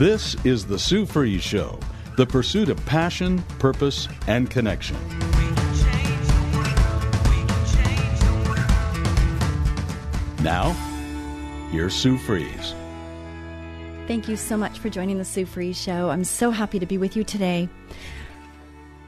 [0.00, 1.78] This is the Sue Fries Show,
[2.16, 4.96] the pursuit of passion, purpose, and connection.
[10.42, 10.70] Now,
[11.70, 12.74] here's Sue Fries.
[14.06, 16.08] Thank you so much for joining the Sue Fries Show.
[16.08, 17.68] I'm so happy to be with you today.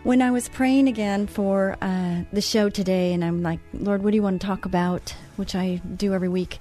[0.03, 4.11] When I was praying again for uh, the show today, and I'm like, Lord, what
[4.11, 5.15] do you want to talk about?
[5.37, 6.59] Which I do every week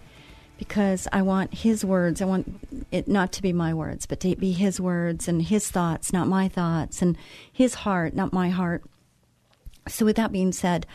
[0.61, 2.21] because I want His words.
[2.21, 5.71] I want it not to be my words, but to be His words and His
[5.71, 7.17] thoughts, not my thoughts, and
[7.51, 8.83] His heart, not my heart.
[9.87, 10.85] So, with that being said,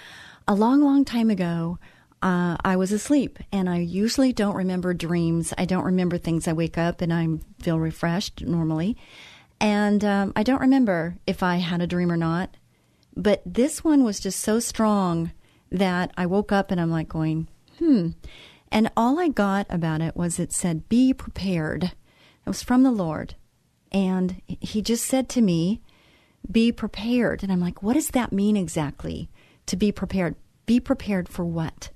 [0.47, 1.81] a long, long time ago,
[2.23, 5.53] uh, I was asleep, and I usually don't remember dreams.
[5.59, 6.47] I don't remember things.
[6.47, 7.27] I wake up and I
[7.61, 8.97] feel refreshed normally,
[9.59, 12.57] and um, I don't remember if I had a dream or not.
[13.17, 15.33] But this one was just so strong
[15.73, 17.49] that I woke up and I'm like going,
[17.81, 18.11] hmm.
[18.77, 21.85] And all I got about it was it said, be prepared.
[21.85, 23.35] It was from the Lord.
[23.91, 25.81] And he just said to me,
[26.53, 27.43] be prepared.
[27.43, 29.31] And I'm like, what does that mean exactly?
[29.65, 30.35] To be prepared.
[30.67, 31.89] Be prepared for what?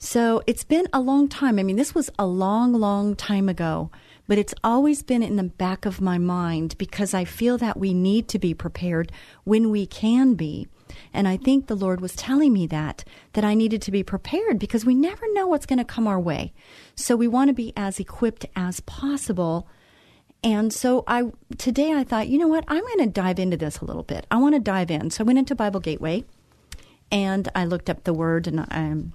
[0.00, 1.60] So it's been a long time.
[1.60, 3.92] I mean, this was a long, long time ago,
[4.26, 7.94] but it's always been in the back of my mind because I feel that we
[7.94, 9.12] need to be prepared
[9.44, 10.66] when we can be.
[11.12, 14.58] And I think the Lord was telling me that, that I needed to be prepared
[14.58, 16.52] because we never know what's going to come our way.
[16.94, 19.68] So we want to be as equipped as possible.
[20.42, 21.24] And so I
[21.56, 22.64] today I thought, you know what?
[22.68, 24.26] I'm going to dive into this a little bit.
[24.30, 25.10] I want to dive in.
[25.10, 26.24] So I went into Bible Gateway
[27.10, 29.12] and I looked up the word and I, um,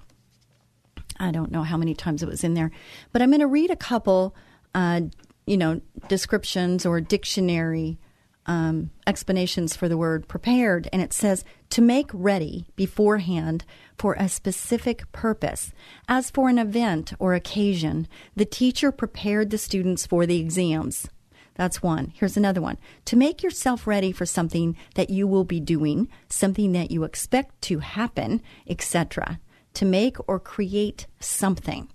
[1.18, 2.70] I don't know how many times it was in there,
[3.12, 4.34] but I'm going to read a couple,
[4.74, 5.02] uh,
[5.46, 7.98] you know, descriptions or dictionary
[8.46, 13.64] um, explanations for the word prepared, and it says to make ready beforehand
[13.98, 15.72] for a specific purpose.
[16.08, 18.06] As for an event or occasion,
[18.36, 21.08] the teacher prepared the students for the exams.
[21.54, 22.12] That's one.
[22.14, 22.78] Here's another one.
[23.06, 27.62] To make yourself ready for something that you will be doing, something that you expect
[27.62, 29.38] to happen, etc.
[29.74, 31.88] To make or create something.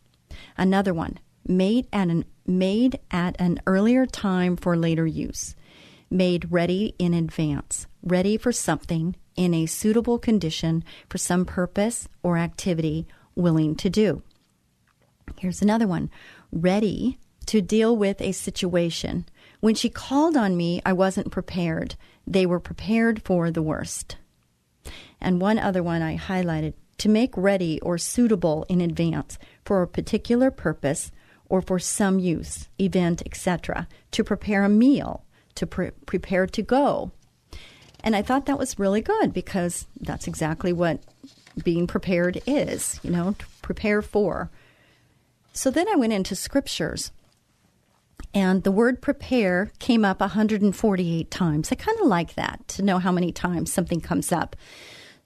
[0.58, 1.20] Another one.
[1.46, 5.56] Made at an made at an earlier time for later use
[6.10, 12.38] made ready in advance, ready for something in a suitable condition for some purpose or
[12.38, 14.22] activity, willing to do.
[15.38, 16.10] Here's another one
[16.52, 19.26] ready to deal with a situation.
[19.60, 21.96] When she called on me, I wasn't prepared.
[22.28, 24.18] They were prepared for the worst.
[25.22, 29.88] And one other one I highlighted to make ready or suitable in advance for a
[29.88, 31.12] particular purpose
[31.46, 35.26] or for some use, event, etc., to prepare a meal
[35.60, 37.12] to pre- prepare to go.
[38.04, 41.02] And I thought that was really good because that's exactly what
[41.64, 44.50] being prepared is, you know, prepare for.
[45.54, 47.12] So then I went into scriptures.
[48.34, 51.72] And the word prepare came up 148 times.
[51.72, 54.56] I kind of like that to know how many times something comes up.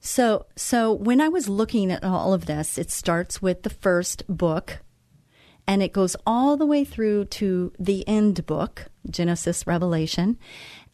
[0.00, 4.22] So, so when I was looking at all of this, it starts with the first
[4.26, 4.78] book
[5.66, 10.38] and it goes all the way through to the end book, Genesis, Revelation,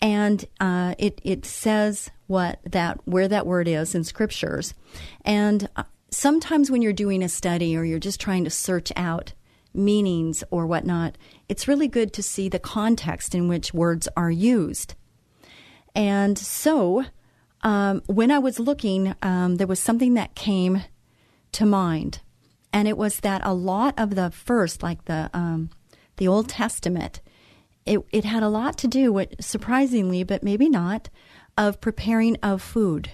[0.01, 4.75] and uh, it it says what that where that word is in scriptures,
[5.25, 9.33] and uh, sometimes when you're doing a study or you're just trying to search out
[9.73, 11.17] meanings or whatnot,
[11.49, 14.95] it's really good to see the context in which words are used,
[15.95, 17.05] and so.
[17.63, 20.83] Um, when I was looking, um, there was something that came
[21.53, 22.21] to mind.
[22.73, 25.71] And it was that a lot of the first, like the um,
[26.17, 27.21] the Old Testament,
[27.91, 31.11] it it had a lot to do with surprisingly, but maybe not,
[31.59, 33.11] of preparing of food,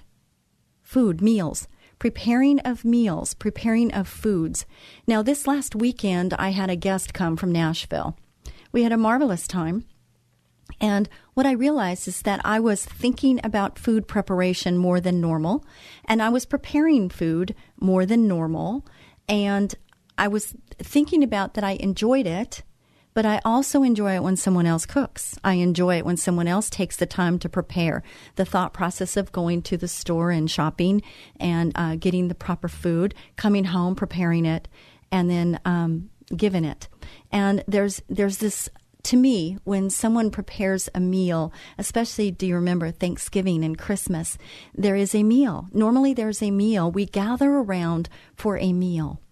[0.82, 1.66] food meals,
[1.98, 4.66] preparing of meals, preparing of foods.
[5.06, 8.16] Now, this last weekend, I had a guest come from Nashville.
[8.70, 9.86] We had a marvelous time.
[10.78, 15.64] And what I realized is that I was thinking about food preparation more than normal,
[16.04, 18.84] and I was preparing food more than normal.
[19.26, 19.74] And
[20.18, 22.62] I was thinking about that I enjoyed it,
[23.16, 25.38] but I also enjoy it when someone else cooks.
[25.42, 28.02] I enjoy it when someone else takes the time to prepare.
[28.34, 31.00] The thought process of going to the store and shopping
[31.40, 34.68] and uh, getting the proper food, coming home, preparing it,
[35.10, 36.88] and then um, giving it.
[37.32, 38.68] And there's there's this
[39.04, 44.36] to me, when someone prepares a meal, especially do you remember Thanksgiving and Christmas,
[44.74, 45.68] there is a meal.
[45.72, 46.90] Normally, there's a meal.
[46.90, 49.22] We gather around for a meal.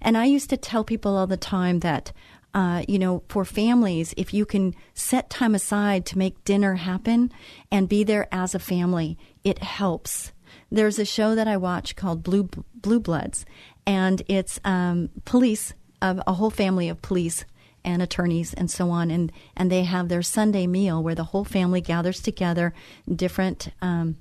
[0.00, 2.12] And I used to tell people all the time that,
[2.54, 7.32] uh, you know, for families, if you can set time aside to make dinner happen
[7.70, 10.32] and be there as a family, it helps.
[10.70, 13.46] There's a show that I watch called Blue Blue Bloods,
[13.86, 15.72] and it's um, police,
[16.02, 17.44] uh, a whole family of police
[17.84, 21.44] and attorneys and so on, and and they have their Sunday meal where the whole
[21.44, 22.74] family gathers together,
[23.14, 24.16] different um,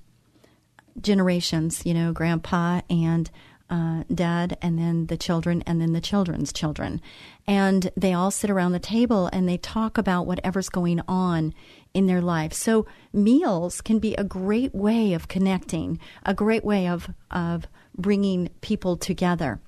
[1.00, 3.30] generations, you know, grandpa and
[3.72, 7.02] uh, dad, and then the children, and then the children's children,
[7.48, 11.54] and they all sit around the table and they talk about whatever's going on
[11.94, 12.54] in their life.
[12.54, 18.50] So meals can be a great way of connecting, a great way of of bringing
[18.62, 19.60] people together.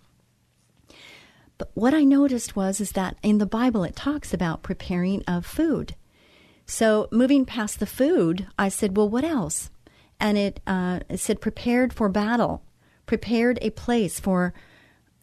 [1.57, 5.45] But what I noticed was is that in the Bible it talks about preparing of
[5.45, 5.95] food.
[6.65, 9.69] So moving past the food, I said, well, what else?
[10.19, 12.63] And it, uh, it said prepared for battle,
[13.05, 14.53] prepared a place for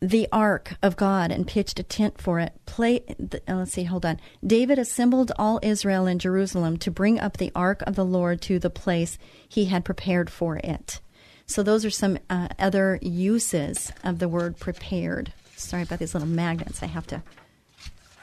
[0.01, 2.55] the ark of God and pitched a tent for it.
[2.65, 3.05] Play,
[3.47, 4.19] uh, let's see, hold on.
[4.45, 8.59] David assembled all Israel in Jerusalem to bring up the ark of the Lord to
[8.59, 11.01] the place he had prepared for it.
[11.45, 15.33] So those are some uh, other uses of the word prepared.
[15.57, 16.83] Sorry about these little magnets.
[16.83, 17.23] I have to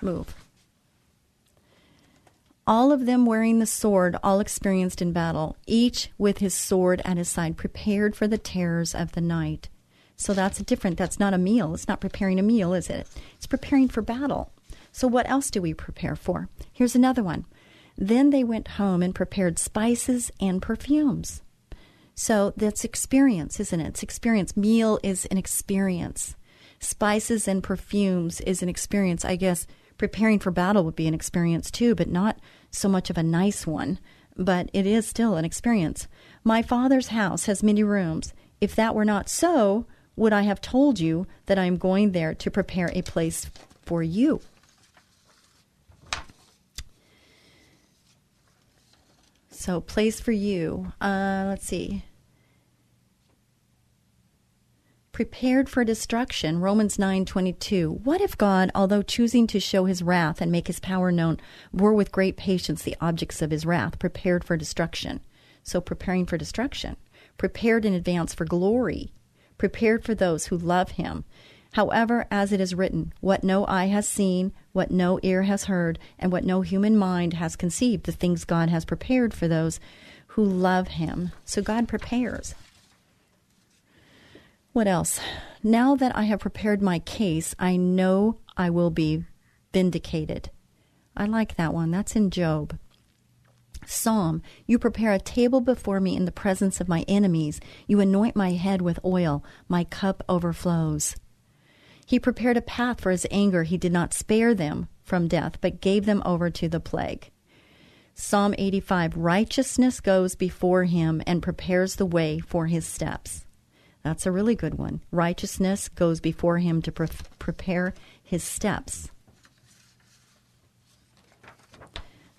[0.02, 0.34] move.
[2.68, 7.18] All of them wearing the sword, all experienced in battle, each with his sword at
[7.18, 9.70] his side, prepared for the terrors of the night.
[10.18, 10.98] So that's different.
[10.98, 11.74] That's not a meal.
[11.74, 13.08] It's not preparing a meal, is it?
[13.38, 14.52] It's preparing for battle.
[14.92, 16.50] So what else do we prepare for?
[16.74, 17.46] Here's another one.
[17.98, 21.42] Then they went home and prepared spices and perfumes.
[22.16, 23.88] So that's experience, isn't it?
[23.88, 24.58] It's experience.
[24.58, 26.36] Meal is an experience
[26.80, 29.26] spices and perfumes is an experience.
[29.26, 29.68] I guess
[29.98, 32.40] preparing for battle would be an experience too, but not
[32.72, 34.00] so much of a nice one.
[34.36, 36.08] But it is still an experience.
[36.44, 38.34] My father's house has many rooms.
[38.62, 39.86] If that were not so,
[40.16, 43.50] would I have told you that I am going there to prepare a place
[43.84, 44.42] for you?
[49.50, 50.94] So, place for you.
[51.02, 52.04] Uh, let's see
[55.18, 60.52] prepared for destruction romans 9:22 what if god although choosing to show his wrath and
[60.52, 61.40] make his power known
[61.74, 65.20] bore with great patience the objects of his wrath prepared for destruction?
[65.64, 66.98] So preparing for destruction.
[67.36, 69.12] Prepared in advance for glory.
[69.58, 71.26] Prepared for those who love him.
[71.74, 75.98] However as it is written what no eye has seen what no ear has heard
[76.20, 79.80] and what no human mind has conceived the things god has prepared for those
[80.28, 81.32] who love him.
[81.44, 82.54] So god prepares
[84.78, 85.20] what else?
[85.64, 89.26] Now that I have prepared my case, I know I will be
[89.74, 90.52] vindicated.
[91.16, 91.90] I like that one.
[91.90, 92.78] That's in Job.
[93.88, 97.60] Psalm, you prepare a table before me in the presence of my enemies.
[97.88, 99.44] You anoint my head with oil.
[99.68, 101.16] My cup overflows.
[102.06, 103.64] He prepared a path for his anger.
[103.64, 107.32] He did not spare them from death, but gave them over to the plague.
[108.14, 113.47] Psalm 85 Righteousness goes before him and prepares the way for his steps.
[114.08, 115.02] That's a really good one.
[115.12, 117.10] Righteousness goes before him to pre-
[117.40, 119.12] prepare his steps.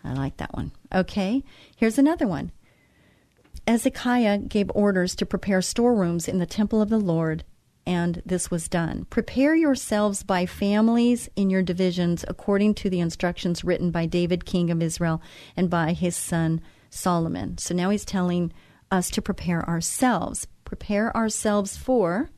[0.02, 0.72] I like that one.
[0.94, 1.44] Okay,
[1.76, 2.52] here's another one.
[3.66, 7.44] Ezekiah gave orders to prepare storerooms in the temple of the Lord,
[7.84, 9.04] and this was done.
[9.10, 14.70] Prepare yourselves by families in your divisions according to the instructions written by David, king
[14.70, 15.20] of Israel,
[15.54, 17.58] and by his son Solomon.
[17.58, 18.54] So now he's telling
[18.90, 22.28] us to prepare ourselves prepare ourselves for.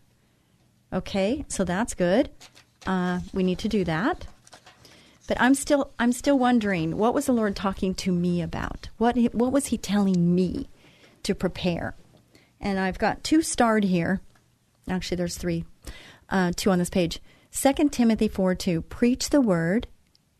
[0.92, 2.30] Okay, so that's good.
[2.86, 4.26] Uh, we need to do that.
[5.26, 8.88] But I'm still I'm still wondering what was the Lord talking to me about?
[8.98, 10.68] What what was He telling me
[11.24, 11.94] to prepare?
[12.60, 14.20] And I've got two starred here.
[14.88, 15.64] Actually, there's three,
[16.28, 17.20] uh, two on this page.
[17.50, 18.82] Second Timothy four two.
[18.82, 19.86] Preach the word,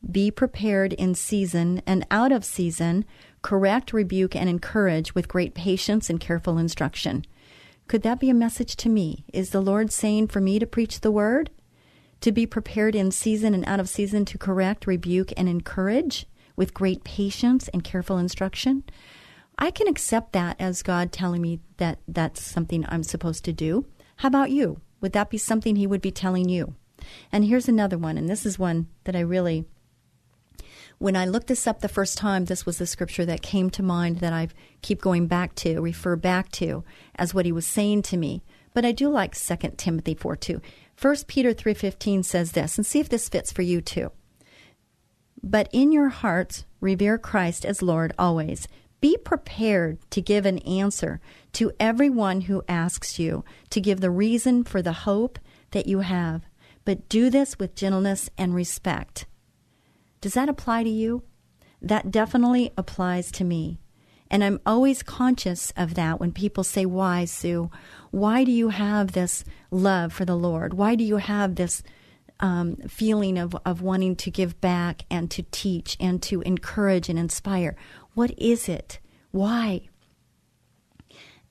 [0.09, 3.05] be prepared in season and out of season.
[3.43, 7.25] Correct, rebuke, and encourage with great patience and careful instruction.
[7.91, 9.25] Could that be a message to me?
[9.33, 11.51] Is the Lord saying for me to preach the word?
[12.21, 16.73] To be prepared in season and out of season to correct, rebuke, and encourage with
[16.73, 18.85] great patience and careful instruction?
[19.59, 23.87] I can accept that as God telling me that that's something I'm supposed to do.
[24.19, 24.81] How about you?
[25.01, 26.77] Would that be something He would be telling you?
[27.33, 29.65] And here's another one, and this is one that I really
[31.01, 33.83] when I looked this up the first time, this was the scripture that came to
[33.83, 34.49] mind that I
[34.83, 38.43] keep going back to, refer back to as what he was saying to me.
[38.75, 40.61] But I do like 2 Timothy 4 2.
[41.01, 44.13] 1 Peter 3.15 says this, and see if this fits for you too.
[45.43, 48.69] But in your hearts, revere Christ as Lord always.
[49.01, 51.19] Be prepared to give an answer
[51.55, 55.39] to everyone who asks you to give the reason for the hope
[55.71, 56.43] that you have,
[56.85, 59.25] but do this with gentleness and respect.
[60.21, 61.23] Does that apply to you?
[61.81, 63.79] That definitely applies to me.
[64.31, 67.71] And I'm always conscious of that when people say, Why, Sue?
[68.11, 70.75] Why do you have this love for the Lord?
[70.75, 71.83] Why do you have this
[72.39, 77.19] um, feeling of, of wanting to give back and to teach and to encourage and
[77.19, 77.77] inspire?
[78.15, 79.01] What is it?
[79.33, 79.89] Why?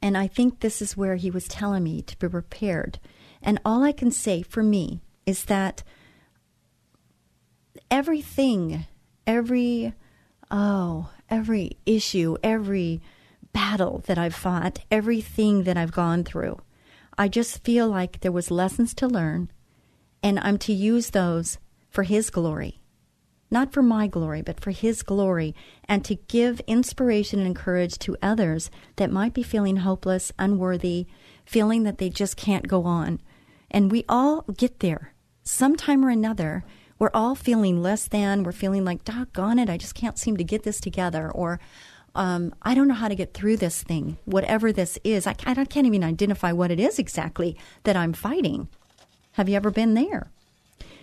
[0.02, 3.00] And I think this is where he was telling me to be prepared.
[3.42, 5.84] And all I can say for me is that
[7.92, 8.86] everything,
[9.26, 9.94] every,
[10.52, 13.02] oh, every issue, every
[13.54, 16.60] battle that I've fought, everything that I've gone through,
[17.18, 19.52] I just feel like there was lessons to learn,
[20.24, 21.58] and I'm to use those
[21.90, 22.82] for His glory.
[23.52, 25.56] Not for my glory, but for His glory,
[25.86, 31.08] and to give inspiration and courage to others that might be feeling hopeless, unworthy,
[31.46, 33.20] feeling that they just can't go on.
[33.72, 36.64] And we all get there sometime or another
[37.00, 38.44] we're all feeling less than.
[38.44, 41.32] We're feeling like, doggone it, I just can't seem to get this together.
[41.32, 41.60] Or,
[42.14, 45.26] um, I don't know how to get through this thing, whatever this is.
[45.26, 48.68] I, I can't even identify what it is exactly that I'm fighting.
[49.34, 50.30] Have you ever been there?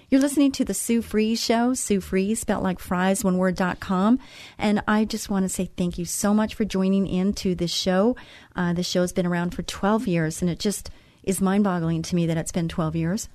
[0.08, 3.80] You're listening to the Sue Fries Show, Sue Fries, spelled like fries, one word, dot
[3.80, 4.20] com.
[4.56, 7.72] And I just want to say thank you so much for joining in to this
[7.72, 8.14] show.
[8.54, 10.90] Uh, the show has been around for 12 years, and it just
[11.24, 13.28] is mind boggling to me that it's been 12 years.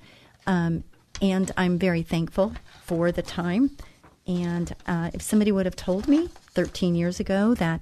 [0.48, 0.86] Um,
[1.22, 3.78] and I'm very thankful for the time.
[4.28, 7.82] And uh, if somebody would have told me 13 years ago that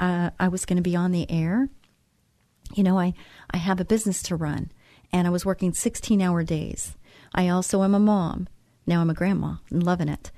[0.00, 1.68] uh, I was going to be on the air,
[2.74, 3.14] you know, I,
[3.50, 4.70] I have a business to run
[5.12, 6.96] and I was working 16 hour days.
[7.34, 8.48] I also am a mom.
[8.86, 10.30] Now I'm a grandma and loving it.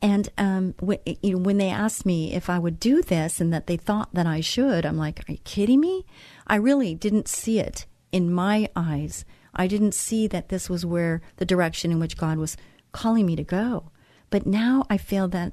[0.00, 3.52] And um, when, you know, when they asked me if I would do this and
[3.52, 6.04] that they thought that I should, I'm like, are you kidding me?
[6.48, 11.20] I really didn't see it in my eyes I didn't see that this was where
[11.36, 12.56] the direction in which God was
[12.92, 13.90] calling me to go.
[14.30, 15.52] But now I feel that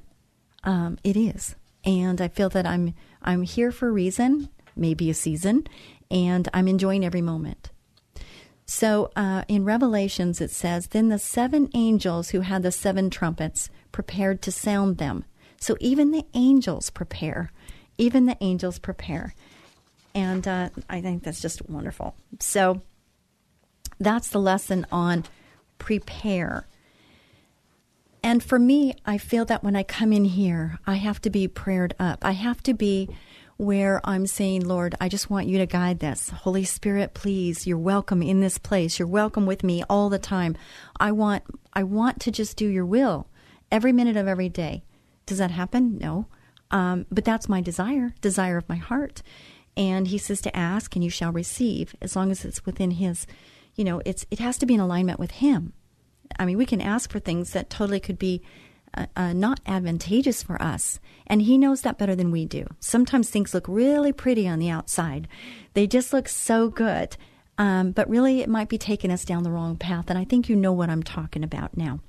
[0.64, 1.54] um, it is,
[1.84, 5.66] and I feel that I'm I'm here for a reason, maybe a season,
[6.10, 7.70] and I'm enjoying every moment.
[8.66, 13.68] So uh, in Revelations it says, "Then the seven angels who had the seven trumpets
[13.92, 15.24] prepared to sound them."
[15.58, 17.52] So even the angels prepare.
[17.98, 19.34] Even the angels prepare,
[20.14, 22.14] and uh, I think that's just wonderful.
[22.38, 22.80] So
[24.00, 25.24] that's the lesson on
[25.78, 26.66] prepare.
[28.22, 31.46] And for me, I feel that when I come in here, I have to be
[31.48, 32.18] prayed up.
[32.22, 33.08] I have to be
[33.56, 36.30] where I'm saying, Lord, I just want you to guide this.
[36.30, 38.98] Holy Spirit, please, you're welcome in this place.
[38.98, 40.56] You're welcome with me all the time.
[40.98, 43.28] I want I want to just do your will
[43.70, 44.82] every minute of every day.
[45.26, 45.98] Does that happen?
[45.98, 46.26] No.
[46.70, 49.22] Um, but that's my desire, desire of my heart.
[49.76, 53.26] And he says to ask and you shall receive as long as it's within his
[53.74, 55.72] you know, it's it has to be in alignment with Him.
[56.38, 58.42] I mean, we can ask for things that totally could be
[58.94, 62.66] uh, uh, not advantageous for us, and He knows that better than we do.
[62.80, 65.28] Sometimes things look really pretty on the outside;
[65.74, 67.16] they just look so good,
[67.58, 70.06] um, but really it might be taking us down the wrong path.
[70.08, 72.00] And I think you know what I'm talking about now.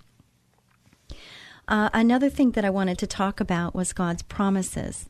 [1.67, 5.09] Uh, another thing that I wanted to talk about was God's promises,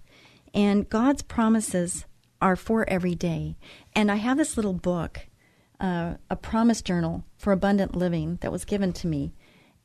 [0.53, 2.05] and God's promises
[2.41, 3.55] are for every day.
[3.96, 5.27] And I have this little book
[5.82, 9.34] uh, a promise journal for abundant living that was given to me,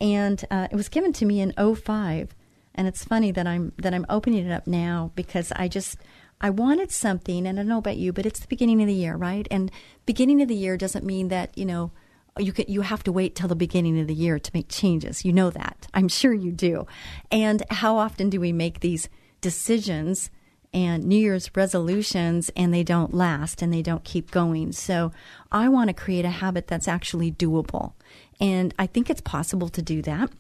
[0.01, 2.35] and uh, it was given to me in 05.
[2.75, 5.97] And it's funny that I'm that I'm opening it up now because I just
[6.41, 8.95] I wanted something, and I don't know about you, but it's the beginning of the
[8.95, 9.49] year, right?
[9.51, 9.73] And
[10.05, 11.91] beginning of the year doesn't mean that you know
[12.39, 15.25] you could, you have to wait till the beginning of the year to make changes.
[15.25, 15.89] You know that.
[15.95, 16.87] I'm sure you do.
[17.31, 19.09] And how often do we make these
[19.41, 20.31] decisions
[20.77, 24.73] and New Year's resolutions and they don't last and they don't keep going.
[24.73, 25.11] So
[25.51, 27.95] I want to create a habit that's actually doable.
[28.41, 30.31] And I think it's possible to do that.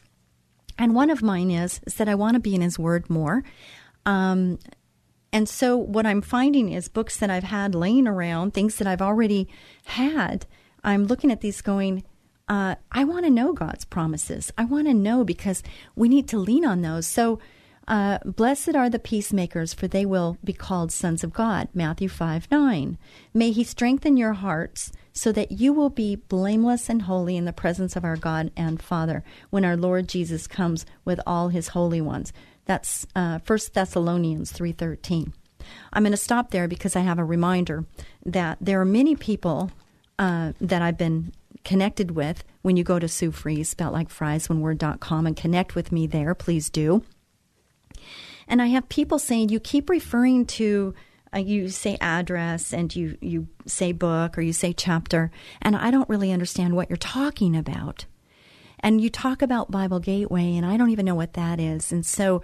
[0.78, 3.44] And one of mine is, is that I want to be in His Word more.
[4.04, 4.58] Um,
[5.32, 9.00] and so what I'm finding is books that I've had laying around, things that I've
[9.00, 9.48] already
[9.86, 10.44] had.
[10.84, 12.04] I'm looking at these going,
[12.46, 14.52] uh, I want to know God's promises.
[14.58, 15.62] I want to know because
[15.94, 17.06] we need to lean on those.
[17.06, 17.38] So
[17.88, 21.68] uh, Blessed are the peacemakers, for they will be called sons of God.
[21.72, 22.98] Matthew 5 9.
[23.32, 27.52] May He strengthen your hearts so that you will be blameless and holy in the
[27.52, 32.00] presence of our God and Father when our Lord Jesus comes with all His holy
[32.00, 32.32] ones.
[32.64, 35.32] That's uh, 1 Thessalonians 3.13.
[35.92, 37.84] I'm going to stop there because I have a reminder
[38.24, 39.70] that there are many people
[40.18, 41.32] uh, that I've been
[41.64, 43.32] connected with when you go to Sue
[43.64, 47.02] spelled like fries, one word.com, and connect with me there, please do.
[48.48, 50.94] And I have people saying, you keep referring to,
[51.34, 55.90] uh, you say address and you, you say book or you say chapter, and I
[55.90, 58.06] don't really understand what you're talking about.
[58.80, 61.92] And you talk about Bible Gateway, and I don't even know what that is.
[61.92, 62.42] And so,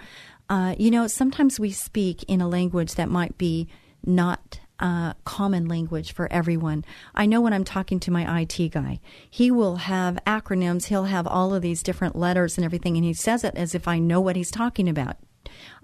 [0.49, 3.68] uh, you know, sometimes we speak in a language that might be
[4.04, 6.85] not uh, common language for everyone.
[7.14, 8.99] I know when I'm talking to my IT guy,
[9.30, 13.14] he will have acronyms, he'll have all of these different letters and everything, and he
[13.14, 15.16] says it as if I know what he's talking about.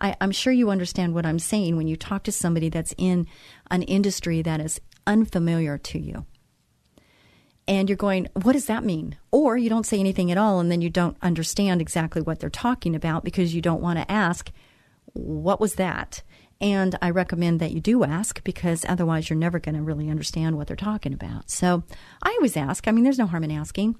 [0.00, 3.26] I, I'm sure you understand what I'm saying when you talk to somebody that's in
[3.70, 6.26] an industry that is unfamiliar to you
[7.68, 9.16] and you're going, what does that mean?
[9.30, 12.48] Or you don't say anything at all and then you don't understand exactly what they're
[12.48, 14.50] talking about because you don't want to ask,
[15.12, 16.22] what was that?
[16.62, 20.56] And I recommend that you do ask because otherwise you're never going to really understand
[20.56, 21.50] what they're talking about.
[21.50, 21.84] So
[22.22, 22.88] I always ask.
[22.88, 23.96] I mean, there's no harm in asking.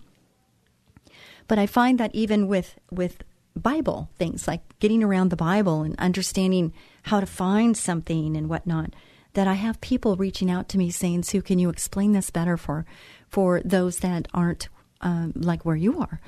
[1.46, 3.22] But I find that even with, with
[3.58, 6.72] Bible things like getting around the Bible and understanding
[7.04, 8.94] how to find something and whatnot,
[9.34, 12.56] that I have people reaching out to me saying, Sue, can you explain this better
[12.56, 12.86] for
[13.28, 14.68] for those that aren't
[15.00, 16.20] um, like where you are.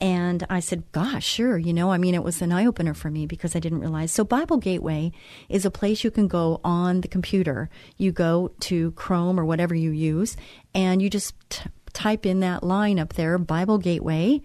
[0.00, 1.56] And I said, gosh, sure.
[1.56, 4.10] You know, I mean, it was an eye opener for me because I didn't realize.
[4.10, 5.12] So, Bible Gateway
[5.48, 7.70] is a place you can go on the computer.
[7.96, 10.36] You go to Chrome or whatever you use,
[10.74, 14.42] and you just t- type in that line up there, Bible Gateway,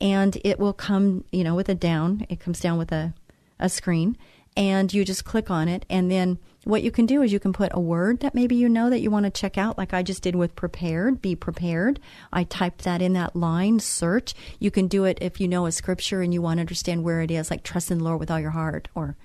[0.00, 2.26] and it will come, you know, with a down.
[2.28, 3.14] It comes down with a,
[3.58, 4.16] a screen,
[4.56, 7.52] and you just click on it, and then what you can do is you can
[7.52, 10.02] put a word that maybe you know that you want to check out, like I
[10.02, 12.00] just did with prepared, be prepared.
[12.32, 14.34] I typed that in that line, search.
[14.58, 17.20] You can do it if you know a scripture and you want to understand where
[17.20, 19.16] it is, like trust in the Lord with all your heart, or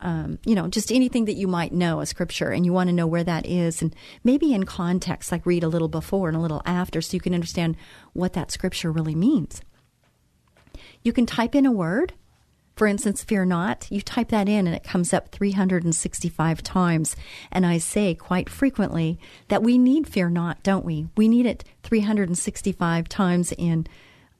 [0.00, 2.94] um, you know, just anything that you might know a scripture and you want to
[2.94, 6.40] know where that is, and maybe in context, like read a little before and a
[6.40, 7.76] little after so you can understand
[8.14, 9.60] what that scripture really means.
[11.02, 12.14] You can type in a word
[12.80, 17.14] for instance, fear not, you type that in and it comes up 365 times.
[17.52, 21.08] And I say quite frequently that we need fear not, don't we?
[21.14, 23.86] We need it 365 times in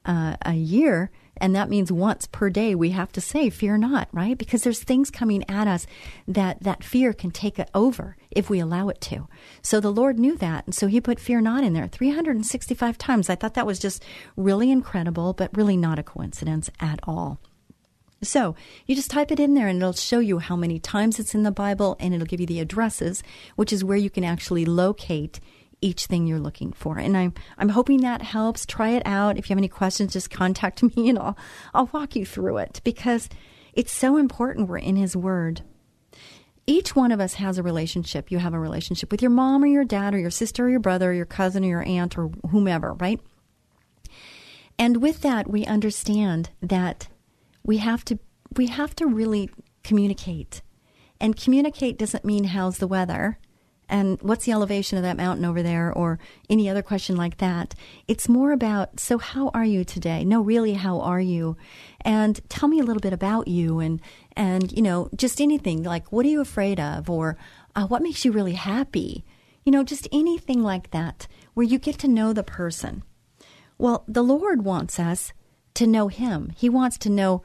[0.05, 1.11] uh, a year.
[1.37, 4.37] And that means once per day we have to say, fear not, right?
[4.37, 5.87] Because there's things coming at us
[6.27, 9.27] that that fear can take it over if we allow it to.
[9.61, 10.65] So the Lord knew that.
[10.65, 13.29] And so he put fear not in there 365 times.
[13.29, 14.03] I thought that was just
[14.35, 17.39] really incredible, but really not a coincidence at all.
[18.23, 21.33] So you just type it in there and it'll show you how many times it's
[21.33, 23.23] in the Bible and it'll give you the addresses,
[23.55, 25.39] which is where you can actually locate
[25.81, 26.97] each thing you're looking for.
[26.97, 28.65] And I'm I'm hoping that helps.
[28.65, 29.37] Try it out.
[29.37, 31.37] If you have any questions, just contact me and I'll
[31.73, 33.27] I'll walk you through it because
[33.73, 35.61] it's so important we're in his word.
[36.67, 38.31] Each one of us has a relationship.
[38.31, 40.79] You have a relationship with your mom or your dad or your sister or your
[40.79, 43.19] brother or your cousin or your aunt or whomever, right?
[44.77, 47.07] And with that, we understand that
[47.63, 48.19] we have to
[48.55, 49.49] we have to really
[49.83, 50.61] communicate.
[51.19, 53.37] And communicate doesn't mean how's the weather
[53.91, 56.17] and what's the elevation of that mountain over there or
[56.49, 57.75] any other question like that.
[58.07, 60.23] It's more about so how are you today?
[60.23, 61.57] No, really how are you?
[61.99, 64.01] And tell me a little bit about you and
[64.35, 67.37] and you know, just anything like what are you afraid of or
[67.75, 69.25] uh, what makes you really happy?
[69.65, 73.03] You know, just anything like that where you get to know the person.
[73.77, 75.33] Well, the Lord wants us
[75.73, 76.53] to know Him.
[76.55, 77.43] He wants to know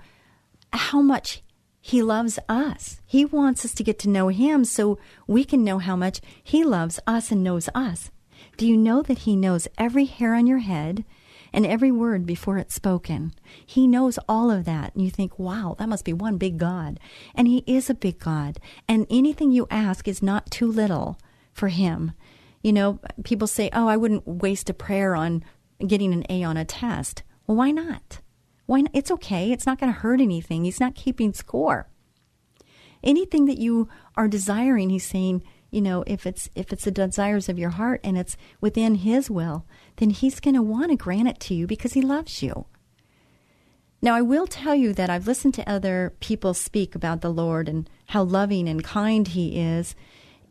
[0.73, 1.43] how much
[1.87, 3.01] He loves us.
[3.07, 6.65] He wants us to get to know Him so we can know how much He
[6.65, 8.11] loves us and knows us.
[8.57, 11.05] Do you know that He knows every hair on your head
[11.53, 13.35] and every word before it's spoken?
[13.65, 14.97] He knows all of that.
[14.97, 16.99] And you think, wow, that must be one big God.
[17.37, 18.59] And He is a big God.
[18.89, 21.21] And anything you ask is not too little
[21.53, 22.11] for Him.
[22.65, 25.45] You know, people say, oh, I wouldn't waste a prayer on
[25.87, 27.23] getting an A on a test.
[27.47, 28.19] Well, why not?
[28.67, 28.91] Why not?
[28.95, 29.53] It's okay.
[29.53, 30.65] It's not going to hurt anything.
[30.65, 31.89] He's not keeping score.
[33.03, 37.49] Anything that you are desiring, he's saying, you know, if it's if it's the desires
[37.49, 39.65] of your heart and it's within his will,
[39.97, 42.67] then he's going to want to grant it to you because he loves you.
[44.03, 47.69] Now, I will tell you that I've listened to other people speak about the Lord
[47.69, 49.95] and how loving and kind he is.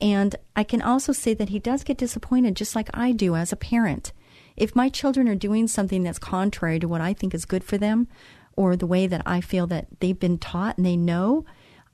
[0.01, 3.51] And I can also say that he does get disappointed just like I do as
[3.51, 4.11] a parent.
[4.57, 7.77] If my children are doing something that's contrary to what I think is good for
[7.77, 8.07] them
[8.55, 11.45] or the way that I feel that they've been taught and they know,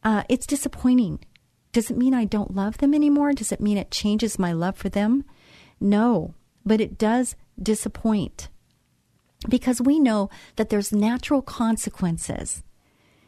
[0.04, 1.19] uh, it's disappointing.
[1.71, 3.34] Does it mean I don't love them anymore?
[3.34, 5.24] Does it mean it changes my love for them?
[5.80, 8.50] No, but it does disappoint
[9.50, 12.63] because we know that there's natural consequences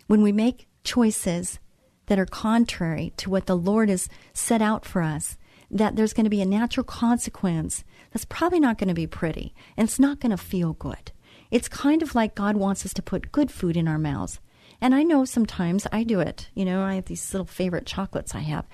[0.07, 1.59] when we make choices
[2.07, 5.37] that are contrary to what the Lord has set out for us,
[5.71, 9.55] that there's going to be a natural consequence that's probably not going to be pretty
[9.75, 11.11] and it's not going to feel good.
[11.51, 14.39] It's kind of like God wants us to put good food in our mouths.
[14.79, 16.49] And I know sometimes I do it.
[16.53, 18.65] You know, I have these little favorite chocolates I have.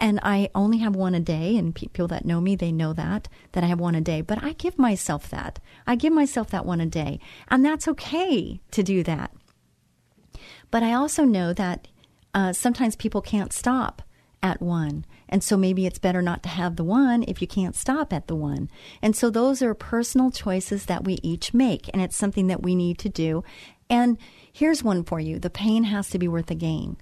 [0.00, 1.56] And I only have one a day.
[1.56, 4.22] And people that know me, they know that, that I have one a day.
[4.22, 5.60] But I give myself that.
[5.86, 7.20] I give myself that one a day.
[7.48, 9.30] And that's okay to do that.
[10.70, 11.86] But I also know that
[12.34, 14.02] uh, sometimes people can't stop
[14.42, 15.04] at one.
[15.32, 18.26] And so maybe it's better not to have the one if you can't stop at
[18.26, 18.68] the one.
[19.00, 21.88] And so those are personal choices that we each make.
[21.90, 23.42] And it's something that we need to do.
[23.88, 24.18] And
[24.52, 26.98] here's one for you the pain has to be worth the gain.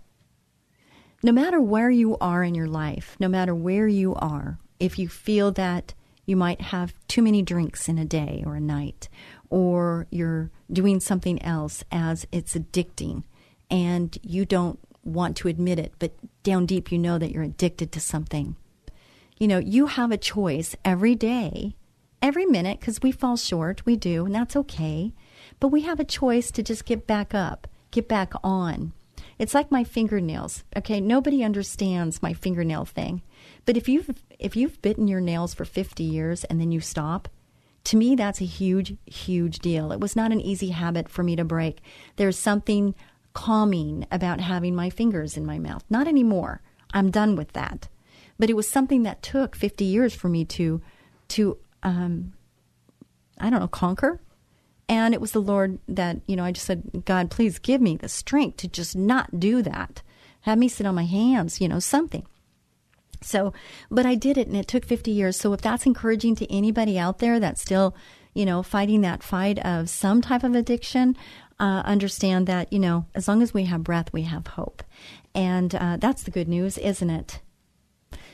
[1.25, 5.09] No matter where you are in your life, no matter where you are, if you
[5.09, 5.93] feel that
[6.25, 9.09] you might have too many drinks in a day or a night,
[9.51, 13.25] or you're doing something else as it's addicting
[13.69, 17.93] and you don't want to admit it, but down deep you know that you're addicted
[17.93, 18.57] to something.
[19.39, 21.75] You know, you have a choice every day,
[22.21, 25.15] every minute, because we fall short, we do, and that's okay.
[25.59, 28.93] But we have a choice to just get back up, get back on.
[29.39, 30.65] It's like my fingernails.
[30.77, 33.23] Okay, nobody understands my fingernail thing.
[33.65, 37.27] But if you've if you've bitten your nails for 50 years and then you stop,
[37.85, 39.93] to me that's a huge huge deal.
[39.93, 41.81] It was not an easy habit for me to break.
[42.17, 42.95] There's something
[43.33, 45.85] calming about having my fingers in my mouth.
[45.88, 46.62] Not anymore.
[46.93, 47.88] I'm done with that.
[48.38, 50.81] But it was something that took 50 years for me to,
[51.29, 52.33] to, um,
[53.38, 54.21] I don't know, conquer.
[54.88, 57.97] And it was the Lord that, you know, I just said, God, please give me
[57.97, 60.03] the strength to just not do that.
[60.43, 62.27] Have me sit on my hands, you know, something.
[63.23, 63.53] So,
[63.90, 65.37] but I did it and it took 50 years.
[65.37, 67.95] So if that's encouraging to anybody out there that's still,
[68.35, 71.16] you know, fighting that fight of some type of addiction,
[71.61, 74.83] uh, understand that, you know, as long as we have breath, we have hope.
[75.35, 77.40] And uh, that's the good news, isn't it?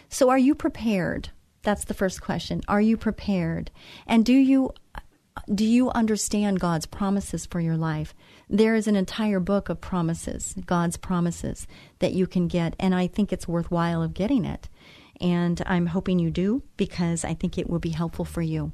[0.08, 1.30] So, are you prepared?
[1.62, 2.62] That's the first question.
[2.68, 3.70] Are you prepared?
[4.06, 4.70] And do you
[5.52, 8.14] do you understand God's promises for your life?
[8.48, 11.66] There is an entire book of promises, God's promises
[11.98, 14.68] that you can get, and I think it's worthwhile of getting it.
[15.20, 18.72] And I'm hoping you do because I think it will be helpful for you.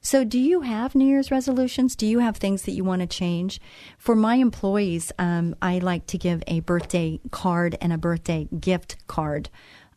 [0.00, 1.96] So, do you have New Year's resolutions?
[1.96, 3.60] Do you have things that you want to change?
[3.98, 8.96] For my employees, um, I like to give a birthday card and a birthday gift
[9.06, 9.50] card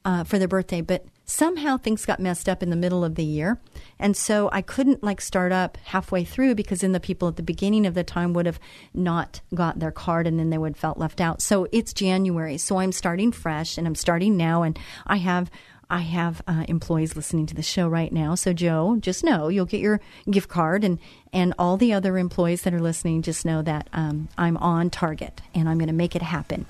[0.05, 3.23] uh, for their birthday, but somehow things got messed up in the middle of the
[3.23, 3.59] year.
[3.99, 7.43] And so I couldn't like start up halfway through because then the people at the
[7.43, 8.59] beginning of the time would have
[8.93, 11.41] not got their card and then they would have felt left out.
[11.41, 12.57] So it's January.
[12.57, 15.51] So I'm starting fresh and I'm starting now and I have
[15.89, 18.35] I have uh, employees listening to the show right now.
[18.35, 19.99] So, Joe, just know you'll get your
[20.29, 20.99] gift card, and,
[21.33, 25.41] and all the other employees that are listening, just know that um, I'm on target
[25.55, 26.67] and I'm going to make it happen.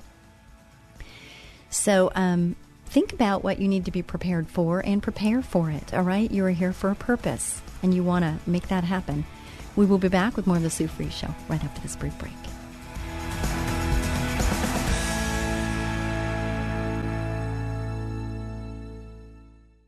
[1.68, 2.56] So, um,
[2.86, 6.30] think about what you need to be prepared for and prepare for it, all right?
[6.30, 9.26] You are here for a purpose, and you want to make that happen.
[9.76, 12.18] We will be back with more of the Sue Fries Show right after this brief
[12.18, 12.32] break.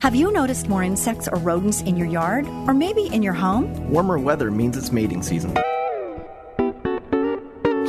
[0.03, 2.45] Have you noticed more insects or rodents in your yard?
[2.67, 3.73] Or maybe in your home?
[3.89, 5.57] Warmer weather means it's mating season.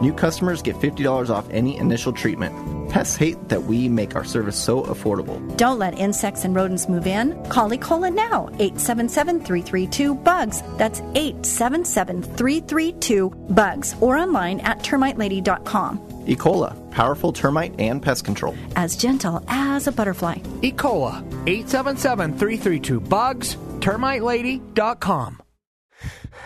[0.00, 2.54] New customers get $50 off any initial treatment.
[2.90, 5.38] Pests hate that we make our service so affordable.
[5.56, 7.32] Don't let insects and rodents move in.
[7.48, 10.62] Call Ecola now, 877-332-BUGS.
[10.78, 15.98] That's 877-332-BUGS or online at termitelady.com.
[16.26, 18.56] Ecola, powerful termite and pest control.
[18.76, 20.36] As gentle as a butterfly.
[20.62, 25.43] Ecola, 877-332-BUGS, termitelady.com.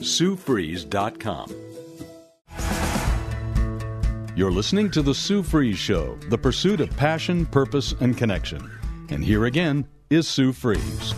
[0.00, 1.54] SueFries.com.
[4.36, 8.70] You're listening to The Sue Fries Show, the pursuit of passion, purpose, and connection.
[9.08, 11.14] And here again is Sue Fries.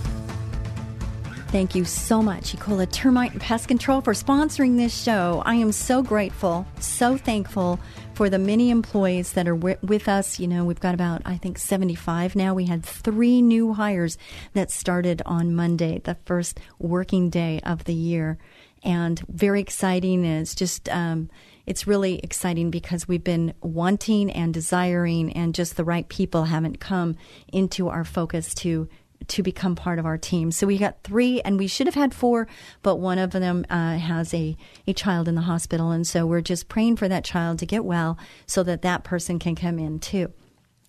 [1.49, 5.43] Thank you so much, Ecola Termite and Pest Control, for sponsoring this show.
[5.47, 7.81] I am so grateful, so thankful
[8.13, 10.39] for the many employees that are with us.
[10.39, 12.53] You know, we've got about, I think, 75 now.
[12.53, 14.19] We had three new hires
[14.53, 18.37] that started on Monday, the first working day of the year.
[18.85, 20.27] And very exciting.
[20.27, 21.31] It's just, um,
[21.65, 26.79] it's really exciting because we've been wanting and desiring, and just the right people haven't
[26.79, 27.17] come
[27.51, 28.87] into our focus to
[29.27, 30.51] to become part of our team.
[30.51, 32.47] So we got three, and we should have had four,
[32.83, 35.91] but one of them uh, has a, a child in the hospital.
[35.91, 39.39] And so we're just praying for that child to get well so that that person
[39.39, 40.33] can come in too.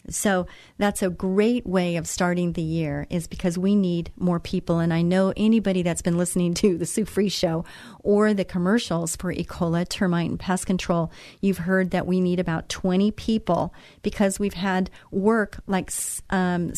[0.09, 4.79] So that's a great way of starting the year is because we need more people.
[4.79, 7.65] And I know anybody that's been listening to the Sue Fries Show
[7.99, 9.43] or the commercials for E.
[9.43, 11.11] coli, termite, and pest control,
[11.41, 15.91] you've heard that we need about 20 people because we've had work like
[16.29, 16.73] um,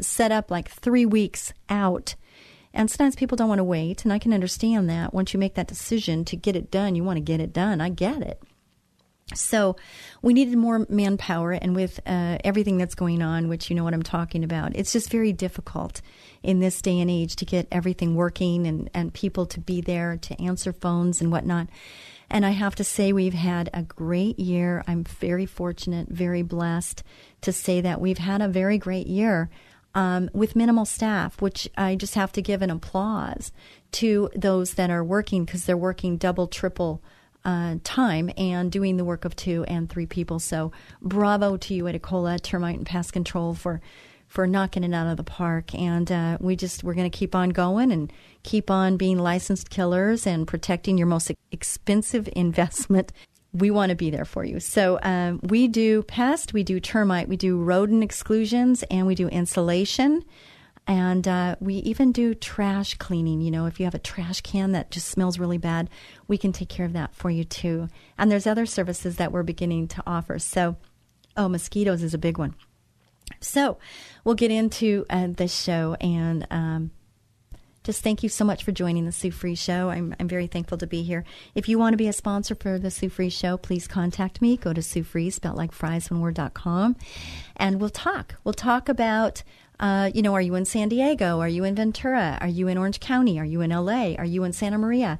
[0.00, 2.14] set up like three weeks out.
[2.72, 5.14] And sometimes people don't want to wait, and I can understand that.
[5.14, 7.80] Once you make that decision to get it done, you want to get it done.
[7.80, 8.42] I get it.
[9.32, 9.76] So
[10.22, 13.94] we needed more manpower, and with uh, everything that's going on, which you know what
[13.94, 16.02] I'm talking about, it's just very difficult
[16.42, 20.18] in this day and age to get everything working and, and people to be there
[20.18, 21.68] to answer phones and whatnot.
[22.28, 24.82] And I have to say, we've had a great year.
[24.86, 27.02] I'm very fortunate, very blessed
[27.42, 29.48] to say that we've had a very great year
[29.94, 33.52] um, with minimal staff, which I just have to give an applause
[33.92, 37.02] to those that are working because they're working double, triple
[37.44, 40.38] uh, time and doing the work of two and three people.
[40.38, 43.80] So bravo to you at Ecola Termite and Pest Control for
[44.26, 45.72] for knocking it out of the park.
[45.74, 49.70] And uh, we just we're going to keep on going and keep on being licensed
[49.70, 53.12] killers and protecting your most expensive investment
[53.54, 54.58] we want to be there for you.
[54.58, 59.28] So um, we do pest, we do termite, we do rodent exclusions, and we do
[59.28, 60.24] insulation.
[60.86, 63.40] And uh, we even do trash cleaning.
[63.40, 65.88] You know, if you have a trash can that just smells really bad,
[66.28, 67.88] we can take care of that for you too.
[68.18, 70.38] And there's other services that we're beginning to offer.
[70.38, 70.76] So,
[71.38, 72.54] oh, mosquitoes is a big one.
[73.40, 73.78] So,
[74.24, 76.90] we'll get into uh, this show and um,
[77.84, 79.90] just thank you so much for joining the Sue Fries Show.
[79.90, 81.22] I'm, I'm very thankful to be here.
[81.54, 84.56] If you want to be a sponsor for the Sue Fries Show, please contact me.
[84.56, 86.96] Go to Sue Fries, spelled like fries, one word.com,
[87.56, 88.36] and we'll talk.
[88.42, 89.42] We'll talk about
[89.80, 91.40] uh, you know, are you in San Diego?
[91.40, 92.38] Are you in Ventura?
[92.40, 93.40] Are you in Orange County?
[93.40, 94.14] Are you in LA?
[94.16, 95.18] Are you in Santa Maria?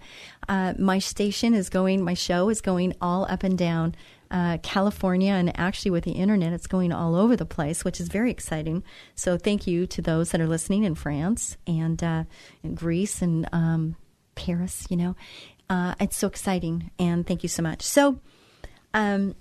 [0.48, 3.96] Uh, my station is going, my show is going all up and down
[4.34, 8.08] uh, California, and actually with the internet, it's going all over the place, which is
[8.08, 8.82] very exciting.
[9.14, 12.24] So thank you to those that are listening in France and uh,
[12.64, 13.94] in Greece and um,
[14.34, 14.88] Paris.
[14.90, 15.16] You know,
[15.70, 17.82] uh, it's so exciting, and thank you so much.
[17.82, 18.18] So,
[18.92, 19.36] um,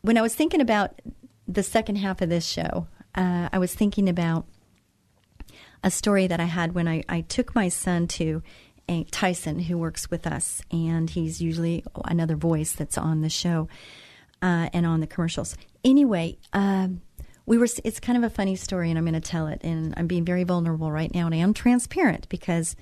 [0.00, 1.02] when I was thinking about
[1.46, 4.46] the second half of this show, uh, I was thinking about
[5.84, 8.42] a story that I had when I, I took my son to
[9.10, 13.68] Tyson, who works with us, and he's usually another voice that's on the show
[14.42, 15.56] uh, and on the commercials.
[15.84, 17.00] Anyway, um,
[17.46, 17.68] we were.
[17.84, 19.60] It's kind of a funny story, and I'm going to tell it.
[19.62, 22.76] And I'm being very vulnerable right now, and I am transparent because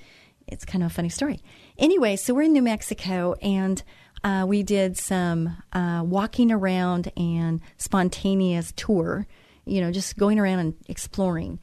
[0.47, 1.39] it's kind of a funny story.
[1.77, 3.83] Anyway, so we're in New Mexico, and
[4.23, 9.27] uh, we did some uh, walking around and spontaneous tour.
[9.65, 11.59] You know, just going around and exploring,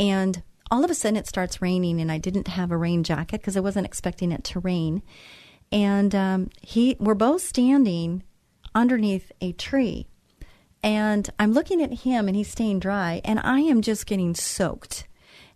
[0.00, 3.40] and all of a sudden it starts raining, and I didn't have a rain jacket
[3.40, 5.02] because I wasn't expecting it to rain.
[5.72, 8.22] And um, he, we're both standing
[8.76, 10.06] underneath a tree.
[10.82, 15.08] And I'm looking at him and he's staying dry, and I am just getting soaked.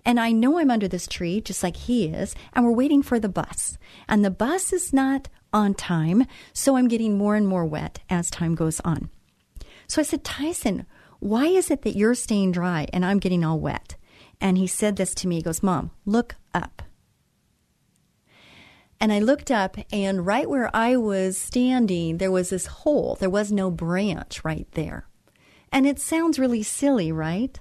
[0.05, 3.21] And I know I'm under this tree, just like he is, and we're waiting for
[3.21, 3.79] the bus.
[4.09, 8.31] And the bus is not on time, so I'm getting more and more wet as
[8.31, 9.11] time goes on.
[9.87, 10.87] So I said, Tyson,
[11.19, 13.97] why is it that you're staying dry and I'm getting all wet?
[14.41, 15.37] And he said this to me.
[15.37, 16.83] He goes, Mom, look up.
[19.01, 23.17] And I looked up, and right where I was standing, there was this hole.
[23.19, 25.07] There was no branch right there.
[25.73, 27.59] And it sounds really silly, right?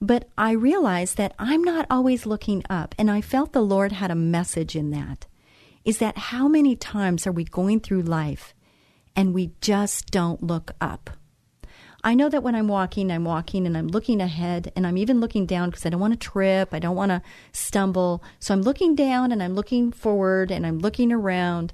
[0.00, 4.10] But I realized that I'm not always looking up, and I felt the Lord had
[4.10, 5.26] a message in that.
[5.84, 8.54] is that how many times are we going through life
[9.16, 11.10] and we just don't look up?
[12.04, 15.20] I know that when I'm walking, I'm walking and I'm looking ahead and I'm even
[15.20, 16.74] looking down because I don't want to trip.
[16.74, 18.22] I don't want to stumble.
[18.40, 21.72] So I'm looking down and I'm looking forward and I'm looking around.